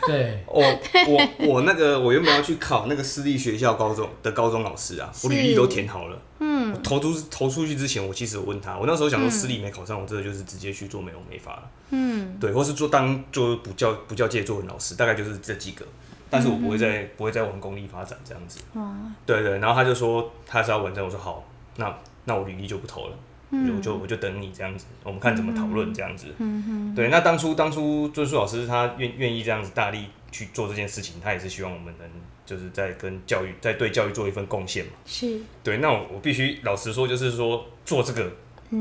[0.06, 0.62] 对，我
[1.06, 6.18] 我我那个我原本要去考那个私立学校高中的高中老师啊，我履历都填好了。
[6.40, 6.51] 嗯，
[6.82, 11.70] 投出投出去之前，我其实有问他，我那时候想说私立没考上，我真的就是直接去做美容美发了。
[11.90, 15.86] 嗯，对，或是做当做补教补教界做文老师，大概就是这几个。
[16.28, 18.60] 但是我不会再、不会再往公立发展这样子。
[18.72, 21.44] 哇，对对，然后他就说他是要完成，我说好，
[21.76, 23.16] 那那我履历就不投了。
[23.50, 26.28] 我就我就等你这样子，我们看怎么讨论这样子。
[26.38, 32.08] 嗯对，那当初当初尊叔老师他愿愿意这样子大力去做这件事情，他也是希望我们能
[32.52, 34.92] 就是在跟教育在对教育做一份贡献嘛。
[35.06, 38.30] 是，对，那我我必须老实说，就是说做这个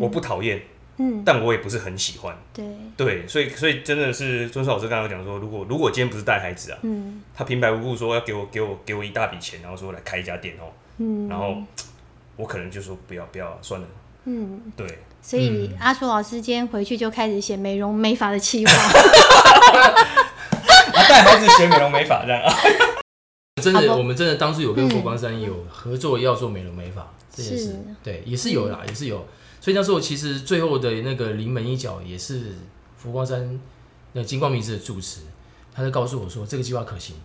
[0.01, 0.61] 我不讨厌，
[0.97, 2.37] 嗯，但我也不是很喜欢。
[2.53, 2.65] 对，
[2.97, 7.21] 对，所以所以真的是尊叔老师刚刚有讲说，如果如果今天不是带孩子啊，嗯。
[7.33, 11.29] 他平白无故说要给我给我给我一大笔钱，然后说来开一家店哦，嗯。
[11.29, 11.55] 然后
[12.35, 13.87] 我可能就说不要不要算了。
[14.25, 14.85] 嗯，对，
[15.21, 18.71] 所以阿楚老师今天回去就开始写美容美发的计划，
[20.93, 22.53] 啊，带孩子学美容美发这样啊。
[23.61, 29.25] 真的，我们真的当初有跟嗯佛光山有合作，要做美容美发这件事，对，也是有啦，也是有。
[29.59, 32.55] 所以那时候其实最后的那个临门一脚也是
[32.97, 33.59] 佛光山
[34.13, 35.21] 那金光明寺的住持，
[35.73, 37.15] 他就告诉我说这个计划可行，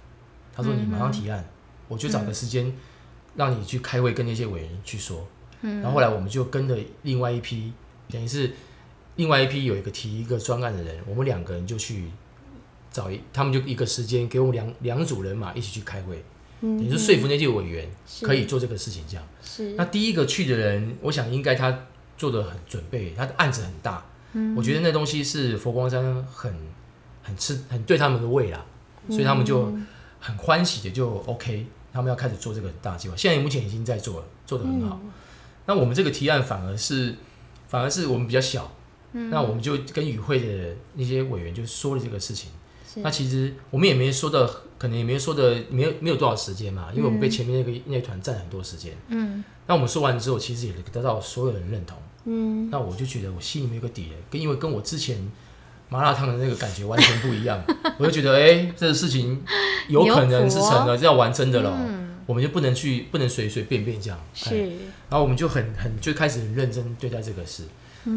[0.54, 1.44] 他说你马上提案，
[1.88, 2.72] 我就找个时间
[3.34, 5.26] 让你去开会跟那些委员去说。
[5.62, 7.72] 然后后来我们就跟着另外一批，
[8.10, 8.52] 等于是
[9.16, 12.10] 另外一批有一个提一个专案的人，我们两个人就去
[12.96, 16.24] 找一，他们就一个时间给我们两两组人马一起去开会，
[16.62, 17.86] 嗯，也就说服那些委员
[18.22, 19.22] 可以做这个事情这样。
[19.44, 19.74] 是。
[19.74, 24.56] 那第一个去的人，我想应该他做的很准备，他的案子很大，嗯。
[24.56, 26.54] 我觉得那东西是佛光山很
[27.22, 28.64] 很吃很对他们的胃啦，
[29.10, 29.70] 所以他们就
[30.18, 34.98] 很欢喜的就 OK，他们要开始做这个很大计划，现在目前已经在做了，做的很好。
[35.66, 37.14] 那我们这个提案反而是
[37.68, 38.72] 反而是我们比较小，
[39.12, 42.50] 那我们就跟与会的那些委员就说了这个事情。
[42.96, 43.02] 是。
[43.02, 48.92] 那其实我们也没说的，可能也没说的，没有没有多少时间嘛，因为我们被前面那个那一团占很多时间。
[49.08, 49.44] 嗯。
[49.68, 51.98] 那我们说完之后，其实也得到所有人认同。
[52.24, 55.16] 嗯，那我就觉得我心里面有个底了，跟因为跟我之前
[55.88, 57.62] 麻辣烫的那个感觉完全不一样，
[57.98, 59.42] 我就觉得哎、这个事情
[59.88, 62.16] 有可能是成了，这要玩真的了，嗯。
[62.26, 64.18] 我们就不能去不能随随便便这样。
[64.34, 64.56] 哎是
[65.08, 67.62] 然后我们就很很就开始很认真对待这个事。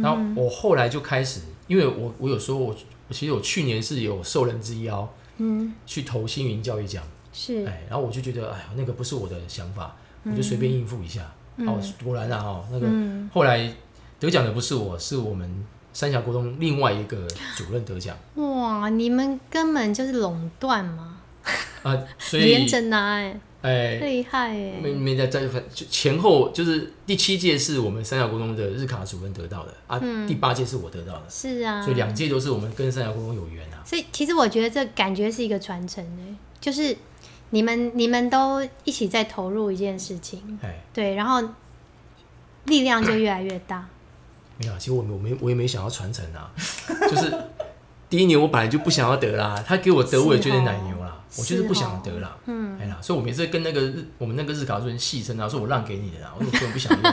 [0.02, 2.76] 然后我后来就开始，因为我我有说我我
[3.12, 5.74] 其实我去年是有受人之邀，嗯。
[5.86, 7.66] 去投星云教育奖，是。
[7.66, 11.22] 哎，然后我就觉得哎呀那个不是我的想法，我就随便应付一下。
[11.58, 13.30] 哦，果然啊哦，那个嗯。
[13.34, 13.74] 后来
[14.20, 21.18] 得奖的不是我，是我们三峡国中另外一个主任得奖哇，你们根本就是垄断嘛，
[21.84, 23.96] 啊，所以连着拿哎，哎。
[23.96, 33.84] 厉害没哎，没在在就前后就是第七届是我们三峡国中的日卡主任得到的啊，第八届是我得到的，是啊，所以两届都是我们跟三峡国中有缘啊。
[33.86, 36.96] 所以其实我觉得这感觉是一个传承诶，就是
[37.50, 41.42] 你们你们都一起在投入一件事情，哎，对，然后
[42.66, 43.88] 力量就越来越大。
[44.58, 46.52] 没有啊，其实我没我没我也没想要传承啊，
[47.10, 47.34] 就是
[48.10, 50.98] 第一年我本来就不想要得啦，他给我得我也觉得奶牛。
[50.98, 50.99] 啦，
[51.38, 57.12] 我就是不想得啦，嗯，哎呀，所以我每次跟那个日我们那个日卡主任戏称啊，说我让给你的啦，我说我根本不想要，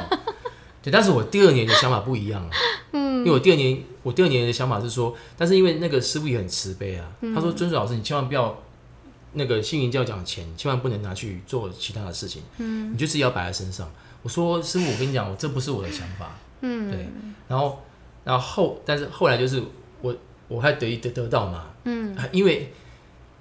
[0.83, 2.51] 对，但是我第二年的想法不一样了，
[2.93, 8.57] 嗯，因为我第二年我第二年的想法是说，但是因为那个师傅也很慈悲啊，他说尊水老师你千万不要
[9.35, 13.91] 那个星云教讲的钱，千万不能拿去做其他的事情，嗯，你就是要摆在身上。
[14.23, 17.07] 我说师傅，我跟你讲，我这不是我的想法，嗯，对，
[17.49, 17.83] 然后
[18.25, 19.63] 然后后，但是后来就是
[20.01, 20.17] 我
[20.49, 22.73] 我还得得得到嘛，嗯，因为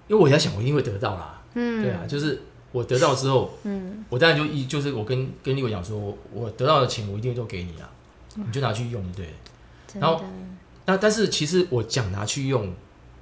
[0.07, 2.41] 因为我在想，我一定会得到啦，嗯，对啊，就是
[2.71, 7.89] 我得到之后，嗯，我当然就一就是我跟跟立伟讲说，我我得到的钱我一定都给你啊，
[8.35, 9.33] 你就拿去用，对，
[9.99, 10.23] 然后
[10.85, 12.73] 那但是其实我讲拿去用，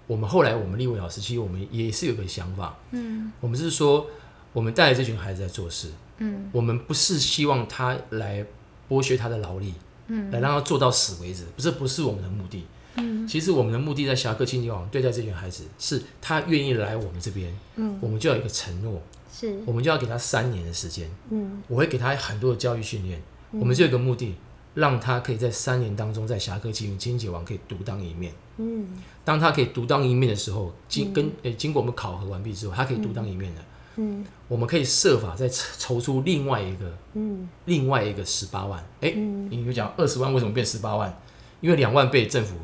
[0.07, 4.07] 我们后来我们立伟老师其实我们也是有个想法，嗯，我们是说
[4.51, 8.45] 我们带着这群孩子在做事，嗯，我们不是希望他来
[8.89, 9.73] 剥削他的劳力，
[10.07, 12.65] 嗯，来让他做到死为止，不是不是我们的目的。
[12.95, 19.01] 嗯，其实我们的目的在侠客清洁网对待这群孩子，是他愿意来我们这边，嗯，我们就要有一个承诺，
[19.31, 23.19] 是，我们就要给他三年的时间，嗯，我会给他很多的教育训练，
[23.51, 24.35] 我们就有一个目的，
[24.75, 28.87] 让他可以在三年当中在侠客清清洁网可以独当一面，嗯，
[29.25, 33.61] 当他可以独当一面的时候，经跟呃经过我们考核完毕之后，他可以独当一面的，
[33.95, 41.19] 嗯，我们可以设法再筹出另外一个，嗯，另外一个十八万，哎，你就讲二十万为什么变十八万？
[41.59, 42.55] 因为两万被政府。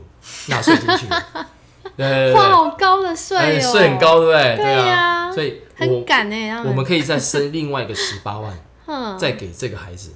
[0.48, 1.06] 纳税进去，
[1.98, 4.56] 对，哇，好高的税哦，税很高，对不对？
[4.58, 8.58] 对啊，所以很敢哎，我们可以再生另外一个十八万，
[9.18, 10.12] 再给这个孩子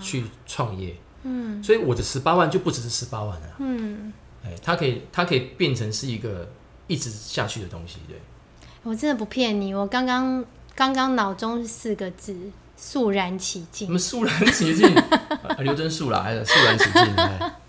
[0.00, 4.12] 去创业，嗯，所以我的十八万就不只是十八万了，嗯，
[4.44, 6.48] 哎，它可以，它可以变成是一个
[6.86, 8.20] 一直下去的东西，对。
[8.82, 12.36] 我真的不骗你，我刚刚刚刚脑中四个字：
[12.76, 13.86] 肃然起敬。
[13.88, 14.94] 什么肃然起敬？
[15.60, 17.04] 刘真肃啦，还是肃然起敬？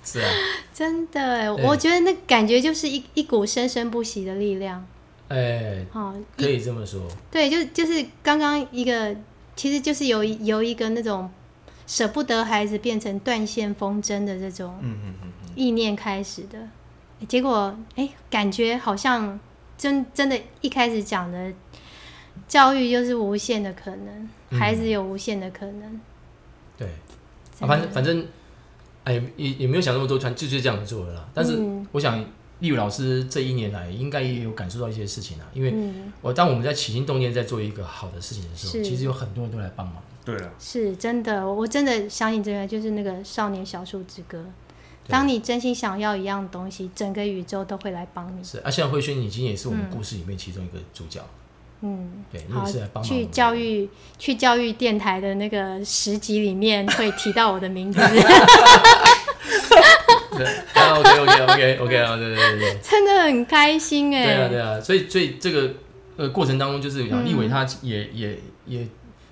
[0.03, 0.29] 是啊，
[0.75, 4.85] 真的，我觉得那感觉就是一一股生生不息的力量。
[5.29, 7.01] 哎，好，可以这么说。
[7.31, 9.15] 对，就就是刚刚一个，
[9.55, 11.31] 其实就是由由一个那种
[11.87, 14.77] 舍不得孩子变成断线风筝的这种
[15.55, 16.67] 意念开始的，
[17.25, 19.39] 结果哎，感觉好像
[19.77, 21.53] 真真的，一开始讲的
[22.49, 26.01] 教育就是无限的可能，孩子有无限的可能。
[26.77, 26.89] 对，
[27.57, 28.27] 反正反正。
[29.05, 31.27] 哎，也也没有想那么多，团就是这样做的啦。
[31.33, 31.57] 但是
[31.91, 32.23] 我想，
[32.59, 35.45] 立伟老师这一年来应该也有感受到一些事情啊。
[35.53, 35.73] 因为
[36.21, 39.97] 我当我们在起心动念在做一个好的事情的时候，其实有很多人都来帮忙。
[40.25, 44.43] 对啊，是真的，我真的相信这个，就是那个少年小树之歌。
[45.07, 48.43] 当你真心想要一样东西，整个宇宙都会来帮你。
[48.43, 51.21] 是啊，现在慧轩已经也是我们故事里面其中一个主角。
[51.21, 51.44] 嗯，
[52.31, 52.65] 对，好，
[53.01, 57.99] 去教育去教育电台的那个十集里面会提到我的名字。
[60.37, 64.25] 对，OK OK OK OK 啊，对对对对，真的很开心哎。
[64.25, 65.73] 对啊对啊，所以所以这个
[66.17, 68.87] 呃过程当中，就是立伟他也也也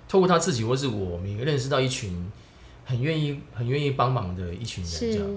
[0.08, 2.32] 透过他自己或是我们认识到一群。
[2.86, 5.28] 很愿意、很愿意帮忙的一群人，这样。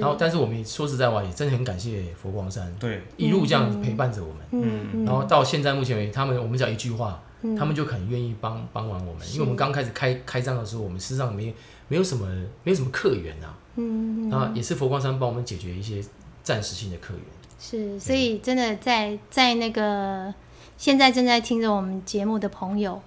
[0.00, 4.38] 然后，但是我们也说实在话，也真的很感谢佛光山，对，一路这样陪伴着我们。
[4.52, 5.04] 嗯。
[5.04, 7.22] 然后到现在目前为止，他们我们只要一句话，
[7.58, 9.28] 他们就很愿意帮帮忙我们。
[9.28, 11.54] 因为我们刚开始开开张的时候，我们事实上没
[11.88, 12.26] 没有什么
[12.62, 13.54] 没有什么客源啊。
[13.76, 14.30] 嗯。
[14.30, 16.02] 那也是佛光山帮我们解决一些
[16.42, 17.22] 暂时性的客源。
[17.60, 20.32] 是，所以真的在在那个
[20.76, 23.00] 现在正在听着我们节目的朋友，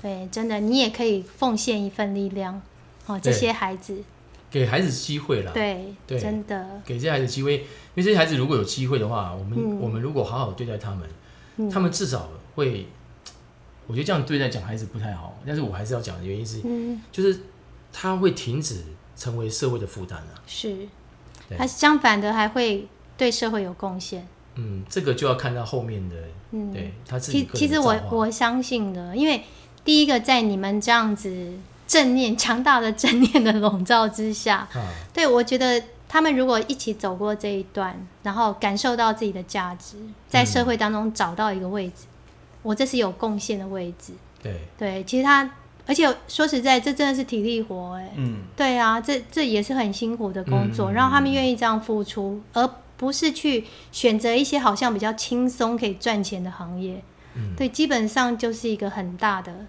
[0.00, 2.60] 对，真的你也可以奉献一份力量。
[3.06, 4.02] 哦，这些孩子。
[4.50, 6.18] 给孩子机会了，对，对。
[6.18, 6.82] 真的。
[6.84, 7.62] 给这些孩子机会，因
[7.94, 12.86] 为这些孩子如果有机会的话，我们我们如果好好对待他们，他们至少会，
[13.86, 17.00] 我觉得这样对待讲孩子不太好，但是我还是要讲的原因是，嗯。
[17.10, 17.40] 就是
[17.90, 18.82] 他会停止
[19.16, 20.86] 成为社会的负担啊，是，
[21.56, 22.86] 他相反的还会
[23.16, 26.16] 对社会有贡献，嗯，这个就要看到后面的，
[26.50, 29.44] 嗯，对他自己，其实我我相信的，因为
[29.82, 31.54] 第一个在你们这样子。
[31.92, 34.66] 正念强大的正念的笼罩之下，
[35.12, 42.06] 对我觉得他们如果一起走过这一段，然后感受到自己的价值，在社会当中找到一个位置，
[42.62, 44.14] 我这是有贡献的位置。
[44.42, 45.50] 对对，其实他，
[45.86, 48.10] 而且说实在，这真的是体力活哎。
[48.16, 52.66] 嗯，对啊，这这也是很辛苦的工作，然后他们愿意这样付出，而
[52.96, 57.04] 不是去选择一些好像比较轻松可以赚钱的行业。
[57.34, 59.66] 嗯，对，基本上就是一个很大的。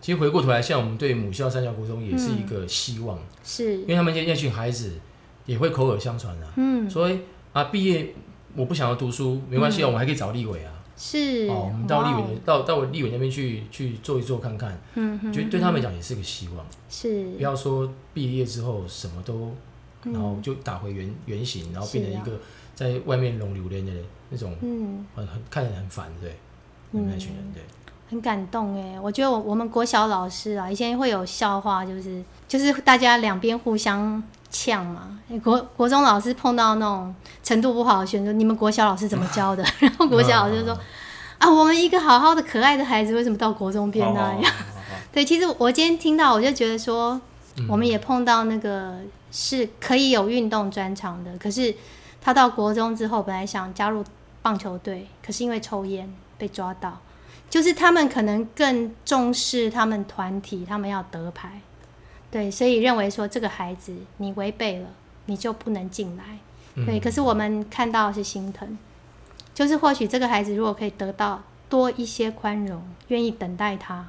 [0.00, 3.82] 其实回过头来，像我们对母校三角国中也是一个希望，是。
[3.82, 4.92] 因为他们那那群孩子
[5.46, 7.20] 也会口耳相传啊，嗯，所以
[7.52, 8.14] 啊，毕业
[8.56, 11.46] 我不想要读书，没关系啊，我们还可以找立委啊，是。
[11.48, 17.32] 哦，我们到立委到到立伟那边去去做一做看看，嗯，觉得对他们讲也是个希望，是。
[17.36, 19.54] 不要说毕业之后什么都
[20.04, 20.12] 嗯。
[20.14, 22.40] 然后就打回原原形，然后变成一个
[22.74, 23.92] 在外面拢榴莲的
[24.30, 26.34] 那种，嗯，很很看着很烦，对，
[26.90, 27.62] 你们那群人对，
[28.10, 29.00] 很感动哎。
[29.00, 35.18] 我觉得我我们国小老师啊，以前会有笑话，就是就是大家两边互相呛嘛。
[35.42, 39.64] 国国中老师碰到那种程度不好的学生，说你们国小老师怎么教的？
[39.80, 40.78] 然后国小老师就说。
[41.38, 44.52] 啊，我们一个好好的可爱的孩子，为什么到国中变那样？
[45.10, 47.18] 对，其实我今天听到，我就觉得说，
[47.56, 48.98] 嗯我们也碰到那个
[49.32, 51.74] 是可以有运动专长的，可是
[52.20, 54.04] 他到国中之后，本来想加入
[54.42, 56.98] 棒球队，可是因为抽烟被抓到，
[57.50, 61.60] 就是他们可能更重视他们团体，他们要得牌，
[62.30, 64.86] 对，所以认为说这个孩子你违背了，
[65.26, 66.38] 你就不能进来，
[66.76, 67.00] 嗯对。
[67.00, 68.78] 可是我们看到是心疼，
[69.52, 74.08] 就是或许这个孩子如果可以得到多一些宽容，愿意等待他，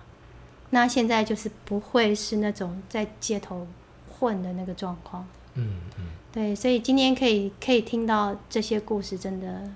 [0.70, 3.68] 那现在就是不会是那种在街头
[4.08, 5.28] 混的那个状况。
[5.56, 9.70] 嗯嗯，对，所以今天可以可以听到这些故事，真的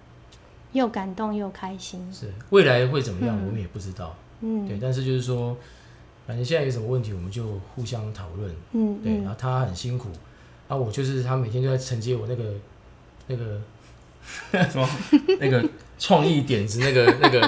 [0.75, 2.07] 又感动又开心。
[2.13, 3.47] 是未来会怎么样，嗯。
[3.47, 4.67] 我们也不知道，嗯。
[4.67, 5.57] 对，但是就是说，
[6.27, 10.09] 反正现在有什么问题，我们就互相讨论，嗯对，然嗯，后他很辛苦，
[10.67, 12.43] 啊，我就是他每天都在承接我那个
[13.27, 13.59] 那个
[14.69, 14.87] 什么？
[15.39, 15.63] 那个
[15.97, 17.39] 创意点子，那个那个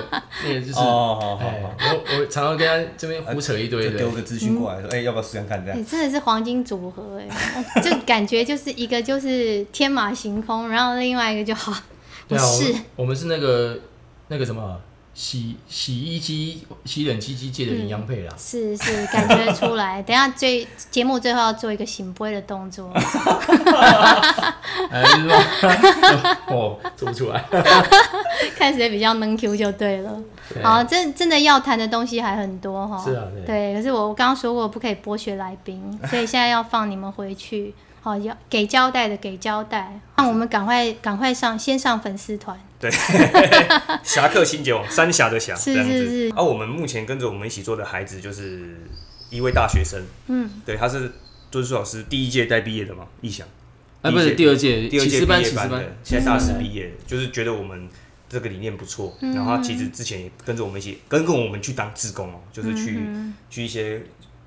[0.45, 5.85] 那个就是，哦，好好哎，好，我我常常跟他这边胡扯一堆丢个资讯过来说，哎，要不要试看看这哎、样？
[5.85, 11.73] 真的是黄金组合哎、哦就感觉就是一个就是天马行空，然后另外一个就好，
[12.27, 12.73] 对是。
[12.73, 13.79] 们我们是那个
[14.27, 14.79] 那个什么
[15.13, 20.01] 洗洗衣机、洗冷气机界的营养配啦，是是感觉出来。
[20.05, 22.91] 等一下最节目最后要做一个醒杯的动作，
[24.91, 27.43] 哎，就是说 哦，做不出来，
[28.55, 30.21] 看谁比较能 Q 就对了。
[30.53, 33.03] 对好，真真的要谈的东西还很多哈。
[33.03, 33.75] 是啊对对。
[33.75, 37.73] 可是我我刚刚说过不可以剥削来宾，所以现在要放你们回去。
[37.99, 42.57] 好，要给交代的给交代，让我们赶快赶快上，先上粉丝团。
[42.79, 42.89] 对
[44.01, 45.73] 侠客新结网，三峡的峡，是。
[45.83, 48.77] 是是而、我们目前跟着我们一起做的孩子，就是
[49.29, 51.11] 一位大学生，嗯，对，他是
[51.51, 53.45] 尊叔老师第一届带毕业的嘛，意想，
[54.01, 57.89] 啊，不是第二届第二届毕业班的，，现在大四毕业，就是觉得我们
[58.29, 62.99] 这个理念不错，然后他其实之前也跟着我们一起，跟跟我们去当志工哦，就是去、
[63.49, 64.01] 去一些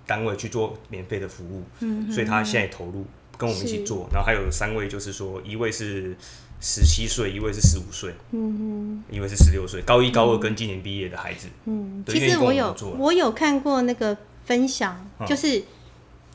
[0.06, 3.06] 单位去做免费的服务，嗯所以他现在也投入
[3.38, 6.16] 跟我们一起做，然后还有三位，就是说一位是
[6.60, 15.26] 十七岁，一位是十五岁，嗯一位是十六岁，高一高二跟今年毕业的孩子，嗯，其实我有我有看过那个分享，嗯。
[15.26, 15.62] 就是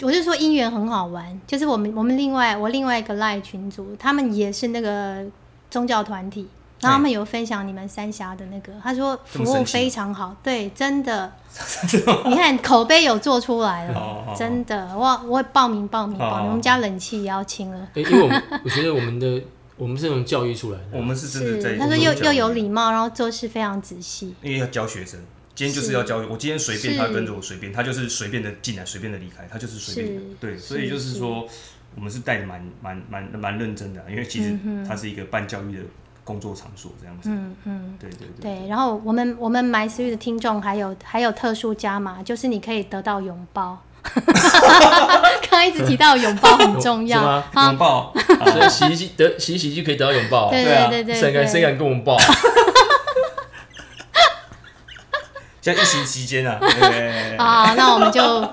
[0.02, 5.24] 我就说姻缘很好玩，就是我们我们另外我另外一个赖群组，他们也是那个
[5.70, 6.48] 宗教团体。
[6.86, 11.32] 然后他们有分享你们三峡的那个，他说服务非常好，对，真的
[12.30, 17.88] 你看口碑有做出来哦了哦，真的，我我会报名报名报名，哦我们家冷气也要清了。
[17.96, 19.42] 哎，因为我们 我觉得我们的
[19.78, 24.36] 我们是从教育出来的，我们是真的在是，他说又又有礼貌，然后做事非常仔细。
[24.42, 25.20] 因为要教学生，
[25.54, 26.18] 今天就是要教。
[26.30, 30.22] 我今天随便，是他跟着我随便，他就是随便的进来，随便的离开，他就是随便的。
[30.40, 31.48] 对，所以就是说，
[31.96, 34.58] 我们是带的蛮蛮蛮蛮认真的啊，因为其实
[34.88, 35.84] 他是一个办教育的
[36.26, 37.30] 工作场所这样子。
[37.30, 37.98] 嗯嗯。
[37.98, 38.60] 对对对。
[38.60, 43.78] 对，然后我们我们 My Three 的听众还有还有特殊加码，就是你可以得到拥抱。
[44.06, 48.14] 刚刚一直提到拥抱很重要 是吗啊拥，抱，
[48.54, 52.16] 所以洗衣机得洗洗衣机可以得到拥抱，对对啊对对谁敢谁对，敢跟我们抱？
[55.62, 58.48] 现在疫情期间啊，对对对对啊，那我们就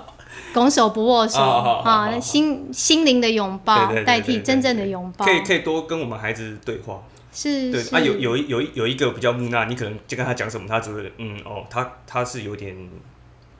[0.54, 7.02] 拱手不握手啊，那心心灵的拥抱对对对代对对替真正的拥抱可，以可以多跟我们孩子对话。
[7.32, 12.76] 对是对啊，有有一有一有一个比较木讷，你可能就跟他讲什么，他只会嗯哦，他他是有点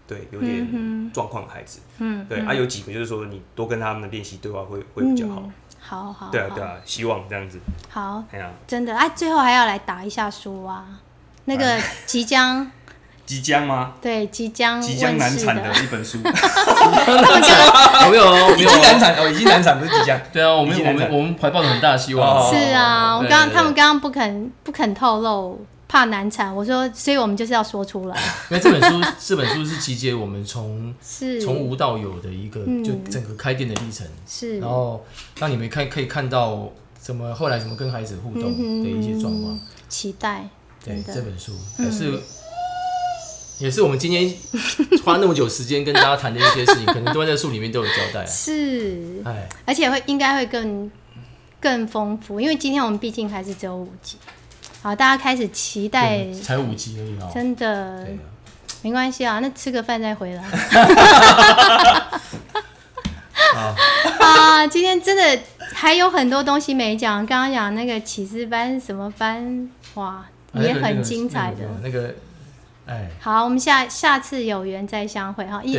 [0.07, 1.81] 对有点嗯状况的孩子。
[1.99, 5.41] 嗯对啊，有几个就是说你多跟他们练习对话会会比较好。
[5.41, 5.53] 嗯
[5.85, 7.59] 好好好对啊对啊，希望这样子。
[7.89, 11.01] 好，哎呀，真的哎，最后还要来打一下书啊，
[11.47, 12.71] 那个哎即将
[13.33, 13.93] 即将吗？
[14.03, 18.55] 对即将即将难产的一本书，有 没有哦？
[18.59, 18.65] 已。
[18.67, 20.21] 经难产哦，已经难产，不是即将。
[20.33, 22.39] 对啊，我们我们我们怀抱着很大的希望。
[22.39, 26.55] 哦是啊，我刚刚他们刚刚不肯不肯透露，怕难产。
[26.55, 28.17] 我说，所以我们就是要说出来，
[28.51, 35.05] 因为这本书这本书是集结我们从是从无到有的一个嗯就整个开店的历程，是然后
[35.39, 36.69] 让你们看可以看到
[36.99, 38.43] 怎么后来怎么跟孩子互动
[38.83, 39.59] 的一些状况。
[39.89, 40.49] 期待，
[40.85, 42.21] 对这本书可是。
[43.63, 44.29] 也是我们今天
[45.05, 48.27] 花那么久时间跟大家谈的一些事情，可能都在这书里面都有交代啊。
[48.27, 50.91] 是，哎，而且会应该会更
[51.61, 54.17] 更丰富，因为今天我们毕竟还是只有五集，
[54.83, 57.31] 好，大家开始期待，才五集而已哦。
[57.33, 58.09] 真的
[58.83, 60.43] 没关系啊，那吃个饭再回来。
[63.55, 63.77] 啊，
[64.19, 65.41] 啊，今天真的
[65.73, 71.59] 还有很多东西没讲，刚刚讲那个启示班什么班，哇，啊也很精彩的。
[71.81, 72.15] 那个那个，
[72.85, 75.77] 哎，好，我们下下次有缘再相会哈，一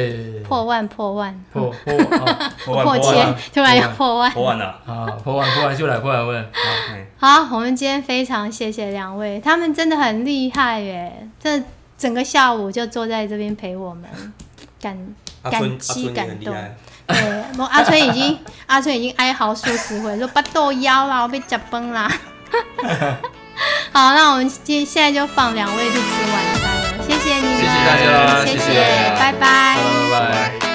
[0.48, 1.94] 破万破万破破
[2.80, 4.32] 哦破千突然要破万。
[4.32, 4.66] 破万了。
[4.86, 6.42] 啊，破万破万就来破万问，
[6.90, 11.28] 哎好，我们今天非常谢谢两位，他们真的很厉害耶！
[11.40, 11.62] 这
[11.98, 14.06] 整个下午就坐在这边陪我们，
[14.82, 14.98] 感
[15.44, 16.56] 感激感动。
[17.06, 22.10] 对，我阿春已经 阿春已经哀嚎数十回，说不豆腰啦，我被夹崩啦。
[23.92, 26.73] 好，那我们今现在就放两位去吃晚餐了，
[27.74, 28.80] 谢谢大家谢谢谢
[29.20, 29.78] 拜拜
[30.12, 30.73] 拜拜。